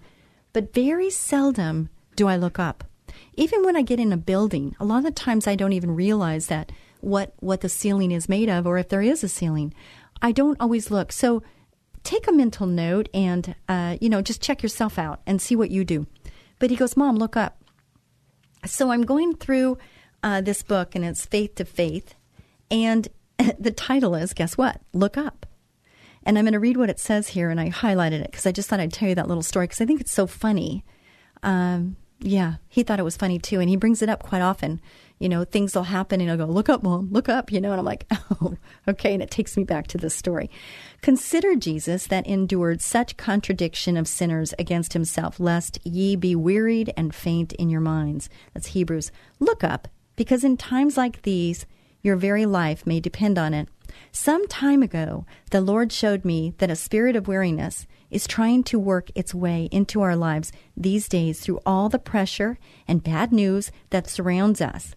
[0.52, 2.84] But very seldom do I look up.
[3.34, 5.94] Even when I get in a building, a lot of the times I don't even
[5.94, 9.72] realize that what, what the ceiling is made of or if there is a ceiling.
[10.20, 11.10] I don't always look.
[11.10, 11.42] So
[12.02, 15.70] take a mental note and, uh, you know, just check yourself out and see what
[15.70, 16.06] you do.
[16.58, 17.62] But he goes, Mom, look up.
[18.66, 19.78] So I'm going through
[20.22, 22.14] uh, this book, and it's Faith to Faith.
[22.70, 23.08] And
[23.58, 24.80] the title is, guess what?
[24.92, 25.46] Look up.
[26.24, 28.52] And I'm going to read what it says here, and I highlighted it because I
[28.52, 30.84] just thought I'd tell you that little story because I think it's so funny.
[31.42, 34.80] Um, yeah, he thought it was funny too, and he brings it up quite often.
[35.20, 37.70] You know, things will happen, and he'll go, "Look up, mom, look up," you know,
[37.70, 38.06] and I'm like,
[38.42, 38.56] "Oh,
[38.88, 40.50] okay." And it takes me back to this story.
[41.00, 47.14] Consider Jesus that endured such contradiction of sinners against himself, lest ye be wearied and
[47.14, 48.28] faint in your minds.
[48.52, 49.12] That's Hebrews.
[49.38, 51.64] Look up because in times like these,
[52.02, 53.68] your very life may depend on it.
[54.10, 58.80] Some time ago, the Lord showed me that a spirit of weariness is trying to
[58.80, 63.70] work its way into our lives these days through all the pressure and bad news
[63.90, 64.96] that surrounds us.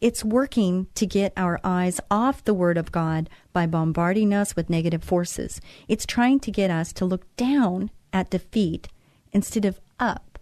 [0.00, 4.70] It's working to get our eyes off the Word of God by bombarding us with
[4.70, 5.60] negative forces.
[5.86, 8.88] It's trying to get us to look down at defeat
[9.32, 10.38] instead of up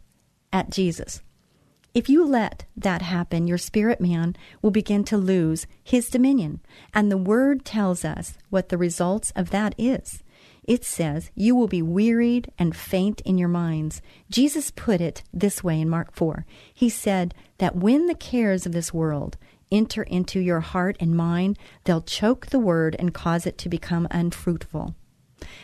[0.53, 1.21] at Jesus.
[1.93, 6.61] If you let that happen, your spirit man will begin to lose his dominion.
[6.95, 10.23] And the word tells us what the results of that is.
[10.63, 14.03] It says, You will be wearied and faint in your minds.
[14.31, 16.47] Jesus put it this way in Mark 4.
[16.73, 19.37] He said that when the cares of this world
[19.73, 24.07] enter into your heart and mind, they'll choke the word and cause it to become
[24.13, 24.95] unfruitful.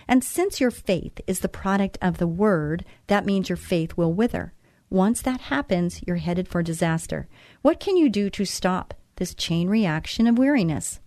[0.08, 4.12] And since your faith is the product of the word, that means your faith will
[4.12, 4.54] wither.
[4.90, 7.26] Once that happens, you're headed for disaster.
[7.62, 11.00] What can you do to stop this chain reaction of weariness?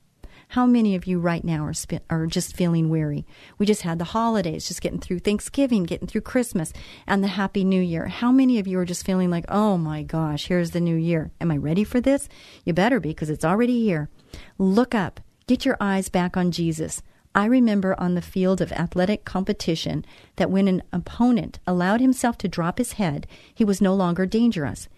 [0.49, 3.25] How many of you right now are, sp- are just feeling weary?
[3.57, 6.73] We just had the holidays, just getting through Thanksgiving, getting through Christmas,
[7.05, 8.07] and the Happy New Year.
[8.07, 11.31] How many of you are just feeling like, oh my gosh, here's the new year?
[11.39, 12.27] Am I ready for this?
[12.65, 14.09] You better be, because it's already here.
[14.57, 15.21] Look up.
[15.47, 17.01] Get your eyes back on Jesus.
[17.35, 20.05] I remember on the field of athletic competition
[20.37, 24.89] that when an opponent allowed himself to drop his head, he was no longer dangerous.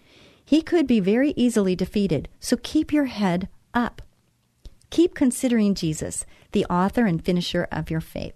[0.44, 4.02] He could be very easily defeated, so keep your head up.
[4.90, 8.34] Keep considering Jesus, the author and finisher of your faith.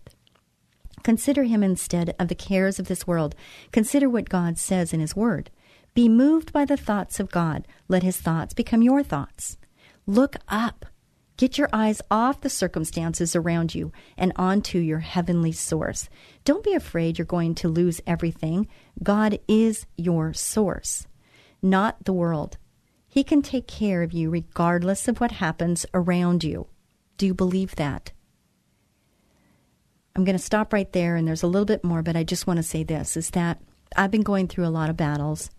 [1.03, 3.35] Consider him instead of the cares of this world.
[3.73, 5.51] Consider what God says in his word.
[5.95, 7.67] Be moved by the thoughts of God.
[7.89, 9.57] Let his thoughts become your thoughts.
[10.07, 10.87] Look up.
[11.37, 16.09] Get your eyes off the circumstances around you and onto your heavenly source.
[16.45, 18.69] Don't be afraid you're going to lose everything.
[19.03, 21.07] God is your source,
[21.61, 22.57] not the world.
[23.07, 26.69] He can take care of you regardless of what happens around you.
[27.19, 28.13] Do you believe that?
[30.15, 32.47] I'm going to stop right there, and there's a little bit more, but I just
[32.47, 33.61] want to say this is that
[33.95, 35.51] I've been going through a lot of battles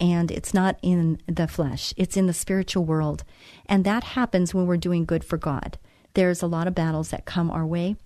[0.00, 3.24] and it's not in the flesh, it's in the spiritual world.
[3.66, 5.78] And that happens when we're doing good for God.
[6.14, 7.96] There's a lot of battles that come our way.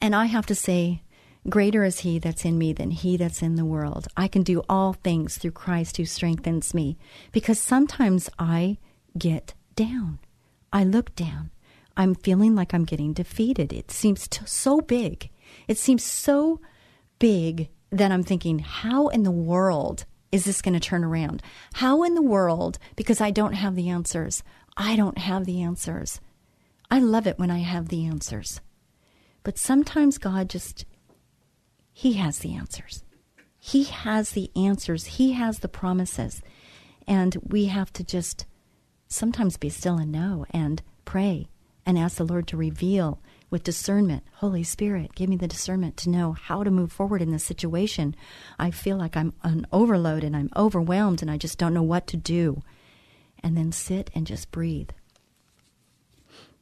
[0.00, 1.02] And I have to say,
[1.48, 4.08] Greater is he that's in me than he that's in the world.
[4.16, 6.96] I can do all things through Christ who strengthens me.
[7.32, 8.78] Because sometimes I
[9.18, 10.20] get down.
[10.72, 11.50] I look down.
[11.98, 13.72] I'm feeling like I'm getting defeated.
[13.72, 15.28] It seems t- so big.
[15.68, 16.60] It seems so
[17.18, 21.40] big that I'm thinking, how in the world is this going to turn around?
[21.74, 24.42] How in the world, because I don't have the answers,
[24.76, 26.20] I don't have the answers.
[26.90, 28.60] I love it when I have the answers.
[29.44, 30.86] But sometimes God just,
[31.92, 33.04] He has the answers.
[33.60, 35.04] He has the answers.
[35.04, 36.42] He has the promises.
[37.06, 38.44] And we have to just
[39.06, 41.46] sometimes be still and know and pray
[41.86, 43.20] and ask the Lord to reveal
[43.50, 44.24] with discernment.
[44.34, 48.14] Holy Spirit, give me the discernment to know how to move forward in this situation.
[48.58, 52.06] I feel like I'm on overload and I'm overwhelmed and I just don't know what
[52.08, 52.62] to do.
[53.42, 54.90] And then sit and just breathe.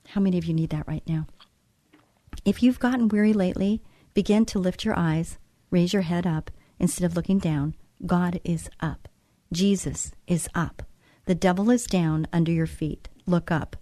[0.09, 1.27] How many of you need that right now?
[2.45, 3.83] If you've gotten weary lately,
[4.15, 5.39] begin to lift your eyes,
[5.71, 7.75] raise your head up instead of looking down.
[8.05, 9.09] God is up.
[9.53, 10.83] Jesus is up.
[11.27, 13.09] The devil is down under your feet.
[13.27, 13.77] Look up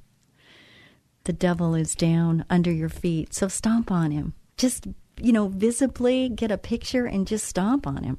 [1.24, 3.34] the devil is down under your feet.
[3.34, 4.34] So stomp on him.
[4.56, 4.86] Just,
[5.20, 8.18] you know, visibly get a picture and just stomp on him.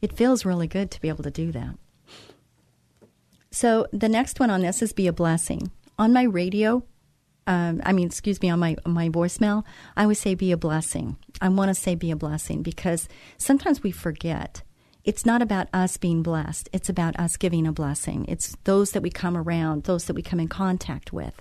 [0.00, 1.76] It feels really good to be able to do that.
[3.50, 5.70] So the next one on this is be a blessing.
[5.98, 6.84] On my radio,
[7.46, 9.64] um, I mean, excuse me, on my my voicemail,
[9.96, 11.16] I always say be a blessing.
[11.40, 14.62] I want to say be a blessing because sometimes we forget.
[15.04, 16.68] It's not about us being blessed.
[16.72, 18.26] It's about us giving a blessing.
[18.28, 21.40] It's those that we come around, those that we come in contact with.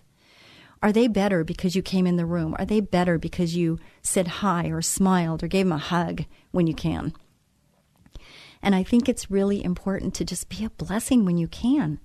[0.81, 2.55] Are they better because you came in the room?
[2.59, 6.67] Are they better because you said hi or smiled or gave them a hug when
[6.67, 7.13] you can?
[8.61, 11.99] And I think it's really important to just be a blessing when you can.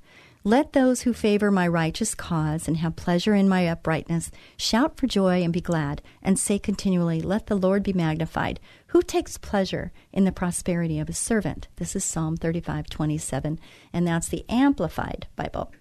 [0.44, 5.06] Let those who favor my righteous cause and have pleasure in my uprightness shout for
[5.06, 8.58] joy and be glad, and say continually, Let the Lord be magnified.
[8.88, 11.68] Who takes pleasure in the prosperity of his servant?
[11.76, 13.60] This is Psalm 35 27,
[13.92, 15.72] and that's the Amplified Bible.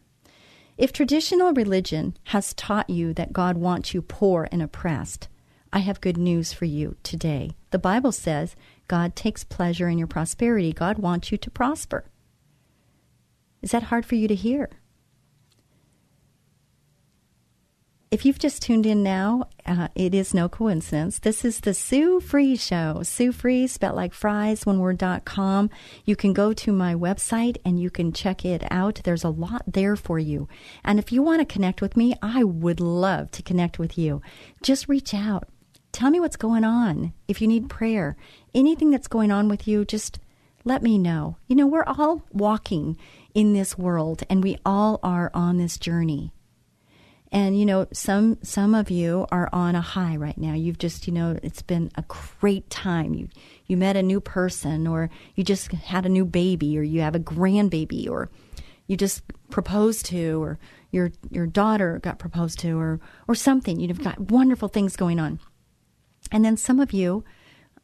[0.82, 5.28] If traditional religion has taught you that God wants you poor and oppressed,
[5.72, 7.52] I have good news for you today.
[7.70, 8.56] The Bible says
[8.88, 10.74] God takes pleasure in your prosperity.
[10.74, 12.06] God wants you to prosper.
[13.62, 14.72] Is that hard for you to hear?
[18.12, 21.20] If you've just tuned in now, uh, it is no coincidence.
[21.20, 23.04] This is the Sue Fries Show.
[23.04, 25.70] Sue Fries, spelled like fries, one word, dot com.
[26.04, 29.00] You can go to my website and you can check it out.
[29.06, 30.50] There's a lot there for you.
[30.84, 34.22] And if you want to connect with me, I would love to connect with you.
[34.62, 35.48] Just reach out.
[35.94, 37.14] Tell me what's going on.
[37.30, 38.18] If you need prayer,
[38.54, 40.20] anything that's going on with you, just
[40.66, 41.38] let me know.
[41.48, 42.98] You know, we're all walking
[43.34, 46.34] in this world and we all are on this journey.
[47.32, 50.54] And you know, some some of you are on a high right now.
[50.54, 53.14] You've just, you know, it's been a great time.
[53.14, 53.30] You
[53.68, 57.16] you met a new person or you just had a new baby or you have
[57.16, 58.30] a grandbaby or
[58.88, 60.60] you just proposed to or
[60.92, 63.80] your your daughter got proposed to or or something.
[63.80, 65.40] You've got wonderful things going on.
[66.34, 67.24] And then some of you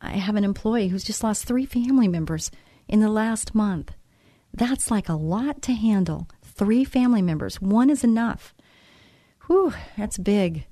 [0.01, 2.51] I have an employee who's just lost 3 family members
[2.87, 3.93] in the last month.
[4.53, 6.27] That's like a lot to handle.
[6.43, 8.53] Three family members, one is enough.
[9.47, 10.65] Whew, that's big.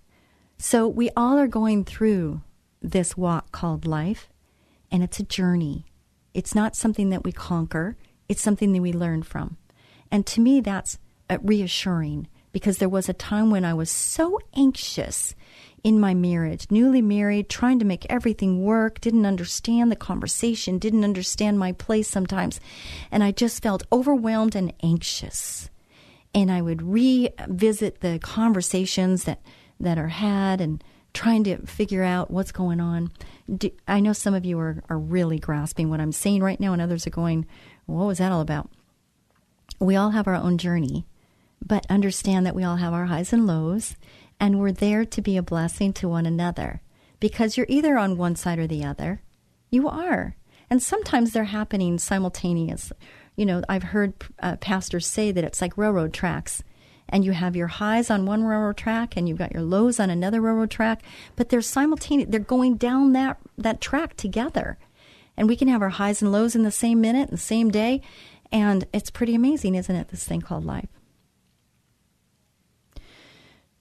[0.58, 2.42] So we all are going through
[2.82, 4.30] this walk called life,
[4.92, 5.86] and it's a journey.
[6.34, 7.96] It's not something that we conquer,
[8.28, 9.58] it's something that we learn from.
[10.12, 11.00] And to me, that's
[11.30, 15.36] uh, reassuring because there was a time when I was so anxious
[15.84, 21.04] in my marriage, newly married, trying to make everything work, didn't understand the conversation, didn't
[21.04, 22.60] understand my place sometimes.
[23.12, 25.70] And I just felt overwhelmed and anxious.
[26.36, 29.42] And I would revisit the conversations that,
[29.80, 30.84] that are had and
[31.14, 33.12] trying to figure out what's going on.
[33.88, 36.82] I know some of you are, are really grasping what I'm saying right now, and
[36.82, 37.48] others are going,
[37.88, 38.70] What was that all about?
[39.80, 41.08] We all have our own journey,
[41.66, 43.96] but understand that we all have our highs and lows
[44.40, 46.82] and we're there to be a blessing to one another
[47.20, 49.22] because you're either on one side or the other.
[49.70, 50.36] You are.
[50.70, 52.98] And sometimes they're happening simultaneously.
[53.36, 56.64] You know, I've heard uh, pastors say that it's like railroad tracks.
[57.08, 60.10] And you have your highs on one railroad track and you've got your lows on
[60.10, 61.04] another railroad track,
[61.36, 62.30] but they're simultaneous.
[62.32, 64.80] They're going down that, that track together.
[65.38, 68.02] And we can have our highs and lows in the same minute, the same day.
[68.52, 70.08] And it's pretty amazing, isn't it?
[70.08, 70.90] This thing called life.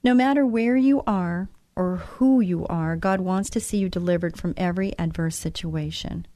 [0.03, 4.37] No matter where you are or who you are, God wants to see you delivered
[4.37, 6.27] from every adverse situation.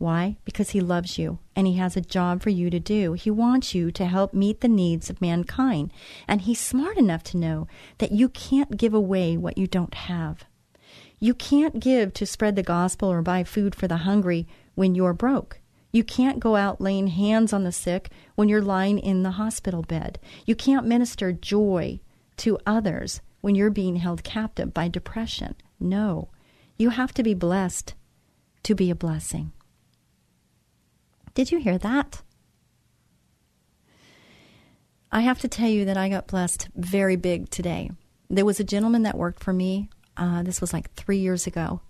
[0.00, 0.38] Why?
[0.46, 3.12] Because He loves you and He has a job for you to do.
[3.12, 5.92] He wants you to help meet the needs of mankind.
[6.26, 10.46] And He's smart enough to know that you can't give away what you don't have.
[11.18, 15.12] You can't give to spread the gospel or buy food for the hungry when you're
[15.12, 15.60] broke.
[15.92, 19.82] You can't go out laying hands on the sick when you're lying in the hospital
[19.82, 20.18] bed.
[20.46, 22.00] You can't minister joy
[22.38, 25.56] to others when you're being held captive by depression.
[25.78, 26.30] No,
[26.78, 27.92] you have to be blessed
[28.62, 29.52] to be a blessing.
[31.34, 32.22] Did you hear that?
[35.12, 37.90] I have to tell you that I got blessed very big today.
[38.28, 39.88] There was a gentleman that worked for me.
[40.16, 41.80] Uh, this was like three years ago.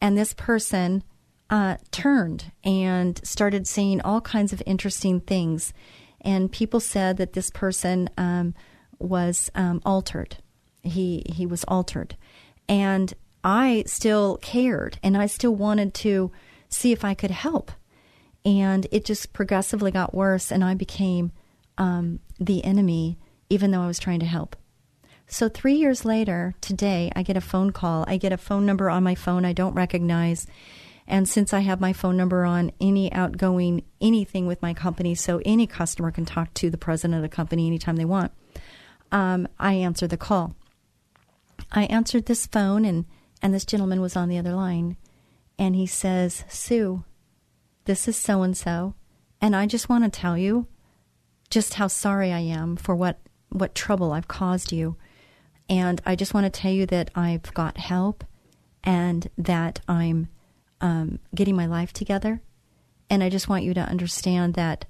[0.00, 1.02] And this person
[1.50, 5.72] uh, turned and started saying all kinds of interesting things.
[6.20, 8.54] And people said that this person um,
[8.98, 10.38] was um, altered.
[10.82, 12.16] He he was altered,
[12.68, 13.12] and
[13.42, 16.30] I still cared, and I still wanted to
[16.68, 17.72] see if I could help.
[18.46, 21.32] And it just progressively got worse, and I became
[21.76, 23.18] um, the enemy,
[23.50, 24.54] even though I was trying to help.
[25.26, 28.04] So three years later, today, I get a phone call.
[28.06, 30.46] I get a phone number on my phone I don't recognize.
[31.08, 35.42] And since I have my phone number on any outgoing anything with my company, so
[35.44, 38.30] any customer can talk to the president of the company anytime they want,
[39.10, 40.54] um, I answer the call.
[41.72, 43.06] I answered this phone, and,
[43.42, 44.96] and this gentleman was on the other line.
[45.58, 47.02] And he says, Sue,
[47.86, 48.94] this is so and so.
[49.40, 50.66] And I just want to tell you
[51.50, 54.96] just how sorry I am for what, what trouble I've caused you.
[55.68, 58.24] And I just want to tell you that I've got help
[58.84, 60.28] and that I'm
[60.80, 62.40] um, getting my life together.
[63.10, 64.84] And I just want you to understand that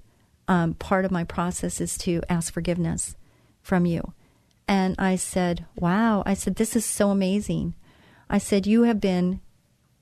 [0.49, 3.17] um, part of my process is to ask forgiveness
[3.63, 4.13] from you.
[4.69, 6.23] And I said, Wow.
[6.27, 7.75] I said, This is so amazing.
[8.29, 9.41] I said, You have been,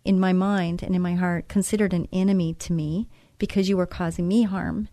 [0.04, 3.86] in my mind and in my heart, considered an enemy to me because you were
[3.86, 4.88] causing me harm.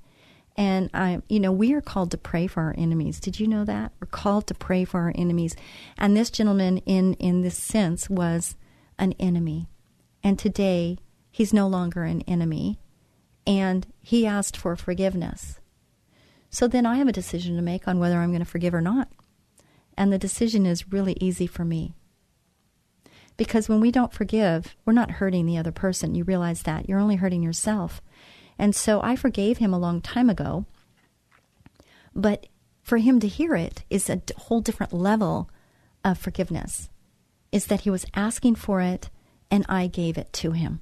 [0.57, 3.20] And I, you know, we are called to pray for our enemies.
[3.20, 3.93] Did you know that?
[3.99, 5.55] We're called to pray for our enemies.
[5.97, 8.55] And this gentleman, in in this sense, was
[8.97, 9.70] an enemy.
[10.24, 10.97] And today,
[11.32, 12.80] he's no longer an enemy.
[13.47, 15.59] And he asked for forgiveness.
[16.49, 18.82] So then I have a decision to make on whether I'm going to forgive or
[18.82, 19.07] not.
[19.97, 21.95] And the decision is really easy for me.
[23.42, 26.14] Because when we don't forgive, we're not hurting the other person.
[26.14, 26.88] You realize that.
[26.88, 28.00] You're only hurting yourself.
[28.60, 30.66] And so I forgave him a long time ago.
[32.14, 32.46] But
[32.84, 35.50] for him to hear it is a whole different level
[36.06, 36.92] of forgiveness.
[37.52, 39.10] Is that he was asking for it
[39.50, 40.80] and I gave it to him.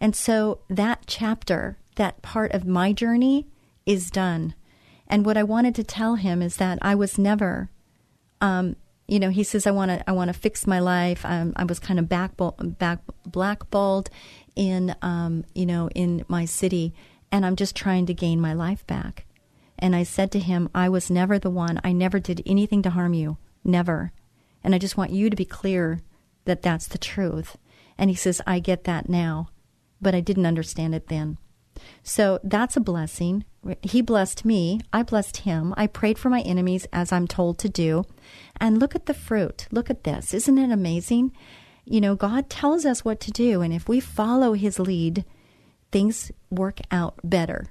[0.00, 3.48] And so that chapter, that part of my journey
[3.84, 4.54] is done.
[5.06, 7.68] And what I wanted to tell him is that I was never,
[8.40, 8.76] um,
[9.12, 11.20] you know, he says I want to I want to fix my life.
[11.26, 12.32] Um, I was kind of back,
[12.78, 14.08] back blackballed
[14.56, 16.94] in um, you know in my city,
[17.30, 19.26] and I'm just trying to gain my life back.
[19.78, 21.78] And I said to him, I was never the one.
[21.84, 24.12] I never did anything to harm you, never.
[24.64, 26.00] And I just want you to be clear
[26.46, 27.58] that that's the truth.
[27.98, 29.48] And he says, I get that now,
[30.00, 31.36] but I didn't understand it then.
[32.02, 33.44] So that's a blessing.
[33.82, 34.80] He blessed me.
[34.92, 35.74] I blessed him.
[35.76, 38.04] I prayed for my enemies as I'm told to do.
[38.62, 39.66] And look at the fruit.
[39.72, 40.32] Look at this.
[40.32, 41.32] Isn't it amazing?
[41.84, 43.60] You know, God tells us what to do.
[43.60, 45.24] And if we follow his lead,
[45.90, 47.66] things work out better.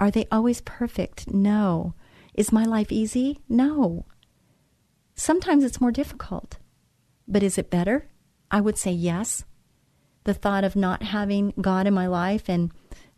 [0.00, 1.30] Are they always perfect?
[1.30, 1.92] No.
[2.32, 3.40] Is my life easy?
[3.50, 4.06] No.
[5.14, 6.56] Sometimes it's more difficult.
[7.26, 8.08] But is it better?
[8.50, 9.44] I would say yes.
[10.24, 12.72] The thought of not having God in my life and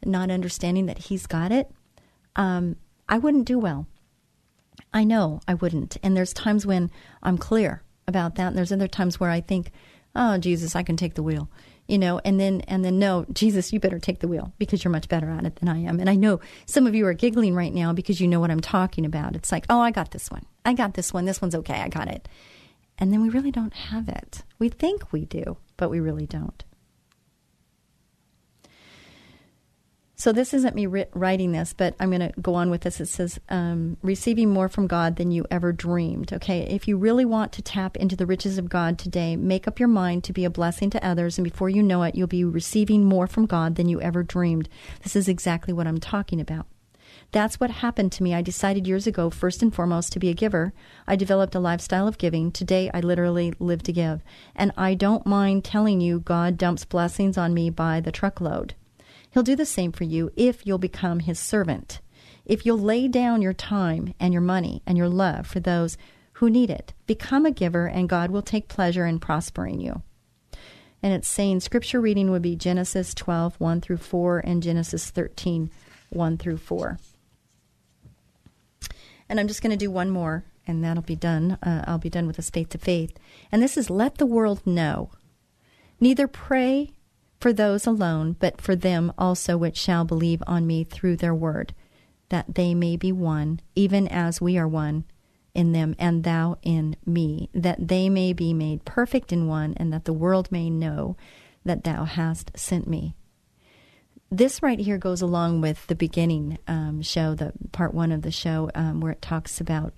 [0.05, 1.71] not understanding that He's got it,
[2.35, 2.75] um,
[3.09, 3.87] I wouldn't do well.
[4.93, 5.97] I know I wouldn't.
[6.03, 6.91] And there's times when
[7.23, 8.49] I'm clear about that.
[8.49, 9.73] And there's other times where I think,
[10.15, 11.49] oh, Jesus, I can take the wheel.
[11.87, 14.93] You know, and then and then no, Jesus, you better take the wheel because you're
[14.93, 15.99] much better at it than I am.
[15.99, 18.61] And I know some of you are giggling right now because you know what I'm
[18.61, 19.35] talking about.
[19.35, 20.47] It's like, oh, I got this one.
[20.65, 21.25] I got this one.
[21.25, 21.81] This one's okay.
[21.81, 22.29] I got it.
[22.97, 24.45] And then we really don't have it.
[24.59, 26.63] We think we do, but we really don't.
[30.21, 33.01] So this isn't me ri- writing this, but I'm going to go on with this.
[33.01, 36.31] It says, um, receiving more from God than you ever dreamed.
[36.35, 39.81] Okay, if you really want to tap into the riches of God today, make up
[39.81, 42.45] your mind to be a blessing to others, and before you know it, you'll be
[42.45, 44.69] receiving more from God than you ever dreamed.
[45.03, 46.67] This is exactly what I'm talking about.
[47.33, 48.35] That's what happened to me.
[48.35, 50.75] I decided years ago, first and foremost, to be a giver.
[51.07, 52.53] I developed a lifestyle of giving.
[52.53, 54.21] Today, I literally live to give.
[54.55, 58.75] And I don't mind telling you, God dumps blessings on me by the truckload.
[59.31, 62.01] He'll do the same for you if you'll become his servant.
[62.45, 65.97] If you'll lay down your time and your money and your love for those
[66.35, 70.03] who need it, become a giver, and God will take pleasure in prospering you.
[71.03, 75.71] And it's saying scripture reading would be Genesis 12, 1 through 4, and Genesis 13,
[76.11, 76.99] 1 through 4.
[79.29, 81.57] And I'm just going to do one more, and that'll be done.
[81.63, 83.17] Uh, I'll be done with this faith to faith.
[83.53, 85.11] And this is let the world know.
[86.01, 86.91] Neither pray
[87.41, 91.75] for those alone, but for them also which shall believe on me through their word,
[92.29, 95.05] that they may be one, even as we are one
[95.55, 99.93] in them, and thou in me, that they may be made perfect in one, and
[99.93, 101.17] that the world may know
[101.65, 103.15] that thou hast sent me.
[104.31, 108.31] This right here goes along with the beginning um, show, the part one of the
[108.31, 109.93] show, um, where it talks about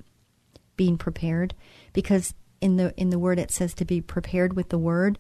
[0.76, 1.55] being prepared,
[1.93, 5.18] because in the in the word it says to be prepared with the word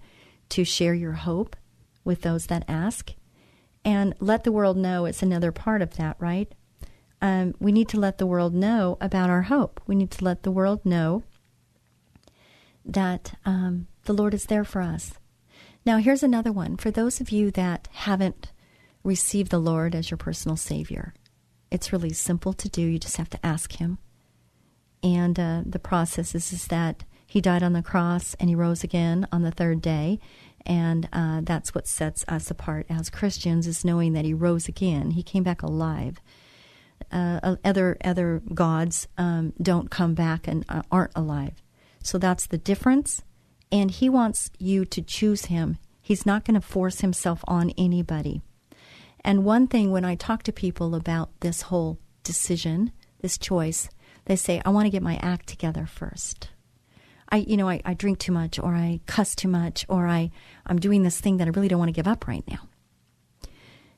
[0.48, 1.56] to share your hope
[2.04, 3.12] with those that ask.
[3.84, 6.52] And let the world know it's another part of that, right?
[7.20, 9.80] Um, we need to let the world know about our hope.
[9.86, 11.22] We need to let the world know
[12.84, 15.14] that um, the Lord is there for us.
[15.84, 16.76] Now, here's another one.
[16.76, 18.52] For those of you that haven't
[19.04, 21.14] received the Lord as your personal Savior,
[21.70, 22.82] it's really simple to do.
[22.82, 23.98] You just have to ask Him.
[25.02, 28.84] And uh, the process is, is that He died on the cross and He rose
[28.84, 30.20] again on the third day
[30.66, 35.12] and uh, that's what sets us apart as Christians is knowing that He rose again.
[35.12, 36.20] He came back alive.
[37.10, 41.62] Uh, other other gods um, don't come back and uh, aren't alive.
[42.02, 43.22] So that's the difference.
[43.70, 45.78] And He wants you to choose Him.
[46.00, 48.42] He's not going to force Himself on anybody.
[49.24, 53.88] And one thing when I talk to people about this whole decision, this choice,
[54.24, 56.48] they say, I want to get my act together first.
[57.32, 60.30] I, you know, I, I drink too much or I cuss too much or I,
[60.66, 62.68] I'm doing this thing that I really don't want to give up right now.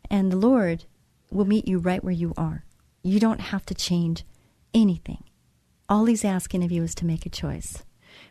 [0.09, 0.85] And the Lord
[1.32, 2.64] will meet you right where you are.
[3.03, 4.24] You don't have to change
[4.72, 5.24] anything.
[5.89, 7.82] All He's asking of you is to make a choice.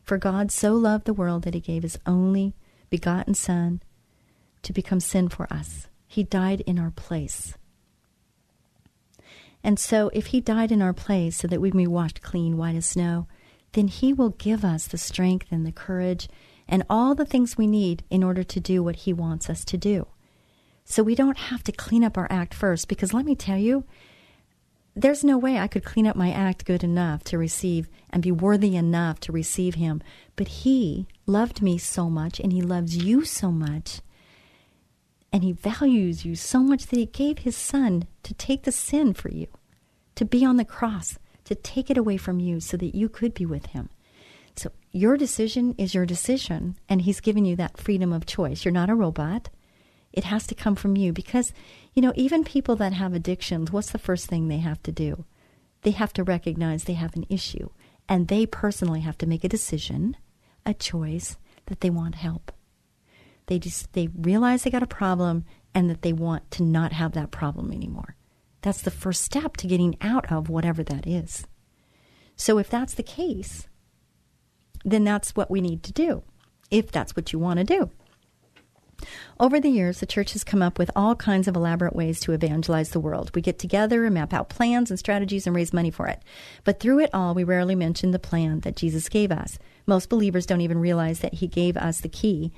[0.03, 2.55] For God so loved the world that He gave His only
[2.89, 3.81] begotten Son
[4.61, 5.87] to become sin for us.
[6.07, 7.55] He died in our place.
[9.63, 12.57] And so, if He died in our place so that we may be washed clean,
[12.57, 13.27] white as snow,
[13.73, 16.29] then He will give us the strength and the courage
[16.67, 19.77] and all the things we need in order to do what He wants us to
[19.77, 20.07] do.
[20.85, 23.83] So we don't have to clean up our act first, because let me tell you,
[24.95, 28.31] there's no way I could clean up my act good enough to receive and be
[28.31, 30.01] worthy enough to receive Him.
[30.35, 34.01] But He loved me so much, and He loves you so much,
[35.31, 39.13] and He values you so much that He gave His Son to take the sin
[39.13, 39.47] for you,
[40.15, 43.33] to be on the cross to take it away from you so that you could
[43.33, 43.89] be with Him.
[44.55, 48.63] So your decision is your decision, and He's given you that freedom of choice.
[48.63, 49.49] You're not a robot.
[50.11, 51.51] It has to come from you because,
[51.93, 55.25] you know, even people that have addictions, what's the first thing they have to do?
[55.81, 57.69] They have to recognize they have an issue,
[58.07, 60.15] and they personally have to make a decision,
[60.65, 62.51] a choice that they want help.
[63.47, 67.13] They just they realize they got a problem and that they want to not have
[67.13, 68.15] that problem anymore.
[68.63, 71.45] That's the first step to getting out of whatever that is.
[72.35, 73.67] So if that's the case,
[74.83, 76.23] then that's what we need to do,
[76.71, 77.91] if that's what you want to do.
[79.37, 82.31] Over the years, the church has come up with all kinds of elaborate ways to
[82.31, 83.31] evangelize the world.
[83.35, 86.21] We get together and map out plans and strategies and raise money for it.
[86.63, 89.59] But through it all, we rarely mention the plan that Jesus gave us.
[89.85, 92.53] Most believers don't even realize that He gave us the key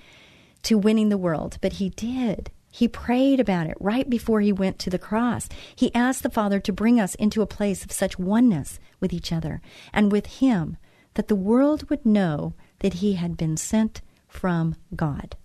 [0.64, 2.52] to winning the world, but He did.
[2.76, 5.48] He prayed about it right before he went to the cross.
[5.74, 9.32] He asked the Father to bring us into a place of such oneness with each
[9.32, 9.62] other
[9.94, 10.76] and with Him
[11.14, 15.38] that the world would know that He had been sent from God.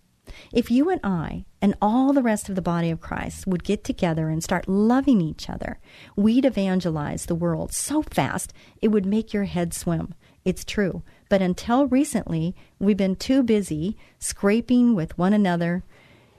[0.53, 3.85] If you and I and all the rest of the body of Christ would get
[3.85, 5.79] together and start loving each other,
[6.17, 8.53] we'd evangelize the world so fast
[8.83, 10.15] it would make your head swim.
[10.45, 11.05] It's true.
[11.29, 15.85] But until recently, we've been too busy scraping with one another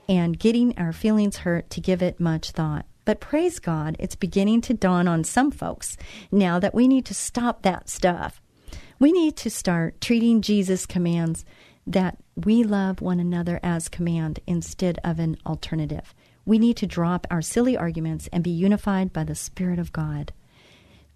[0.08, 2.86] and getting our feelings hurt to give it much thought.
[3.04, 5.96] But praise God, it's beginning to dawn on some folks
[6.30, 8.40] now that we need to stop that stuff.
[8.98, 11.44] We need to start treating Jesus' commands
[11.86, 16.14] that we love one another as command instead of an alternative.
[16.44, 20.32] We need to drop our silly arguments and be unified by the Spirit of God.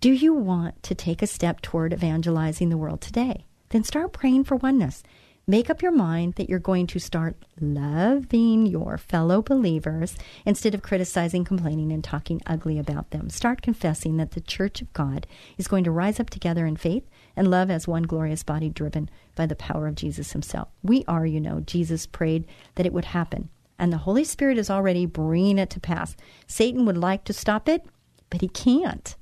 [0.00, 3.46] Do you want to take a step toward evangelizing the world today?
[3.70, 5.02] Then start praying for oneness.
[5.48, 10.82] Make up your mind that you're going to start loving your fellow believers instead of
[10.82, 13.30] criticizing, complaining, and talking ugly about them.
[13.30, 15.24] Start confessing that the church of God
[15.56, 17.04] is going to rise up together in faith
[17.36, 20.66] and love as one glorious body driven by the power of Jesus himself.
[20.82, 22.44] We are, you know, Jesus prayed
[22.74, 26.16] that it would happen, and the Holy Spirit is already bringing it to pass.
[26.48, 27.86] Satan would like to stop it,
[28.30, 29.14] but he can't.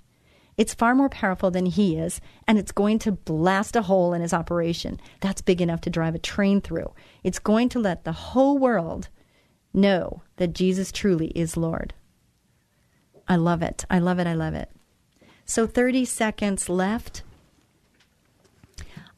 [0.57, 4.22] It's far more powerful than he is, and it's going to blast a hole in
[4.22, 5.00] his operation.
[5.20, 6.92] That's big enough to drive a train through.
[7.24, 9.09] It's going to let the whole world
[9.72, 11.92] know that Jesus truly is Lord.
[13.26, 13.84] I love it.
[13.90, 14.26] I love it.
[14.26, 14.70] I love it.
[15.44, 17.22] So, 30 seconds left.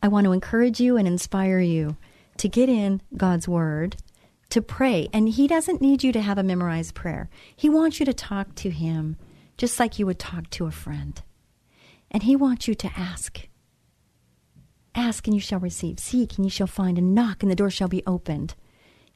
[0.02, 1.96] I want to encourage you and inspire you
[2.38, 3.96] to get in God's Word,
[4.50, 5.08] to pray.
[5.12, 8.54] And He doesn't need you to have a memorized prayer, He wants you to talk
[8.56, 9.16] to Him
[9.56, 11.20] just like you would talk to a friend.
[12.10, 13.48] And He wants you to ask.
[14.94, 15.98] Ask and you shall receive.
[15.98, 16.98] Seek and you shall find.
[16.98, 18.54] And knock and the door shall be opened.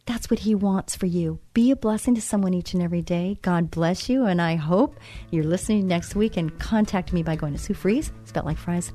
[0.06, 1.38] That's what He wants for you.
[1.54, 3.38] Be a blessing to someone each and every day.
[3.42, 4.24] God bless you.
[4.24, 4.98] And I hope
[5.30, 8.92] you're listening next week and contact me by going to Sue Fries, spelled like fries.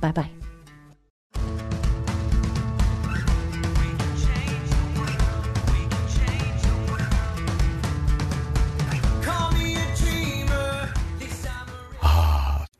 [0.00, 0.30] Bye bye.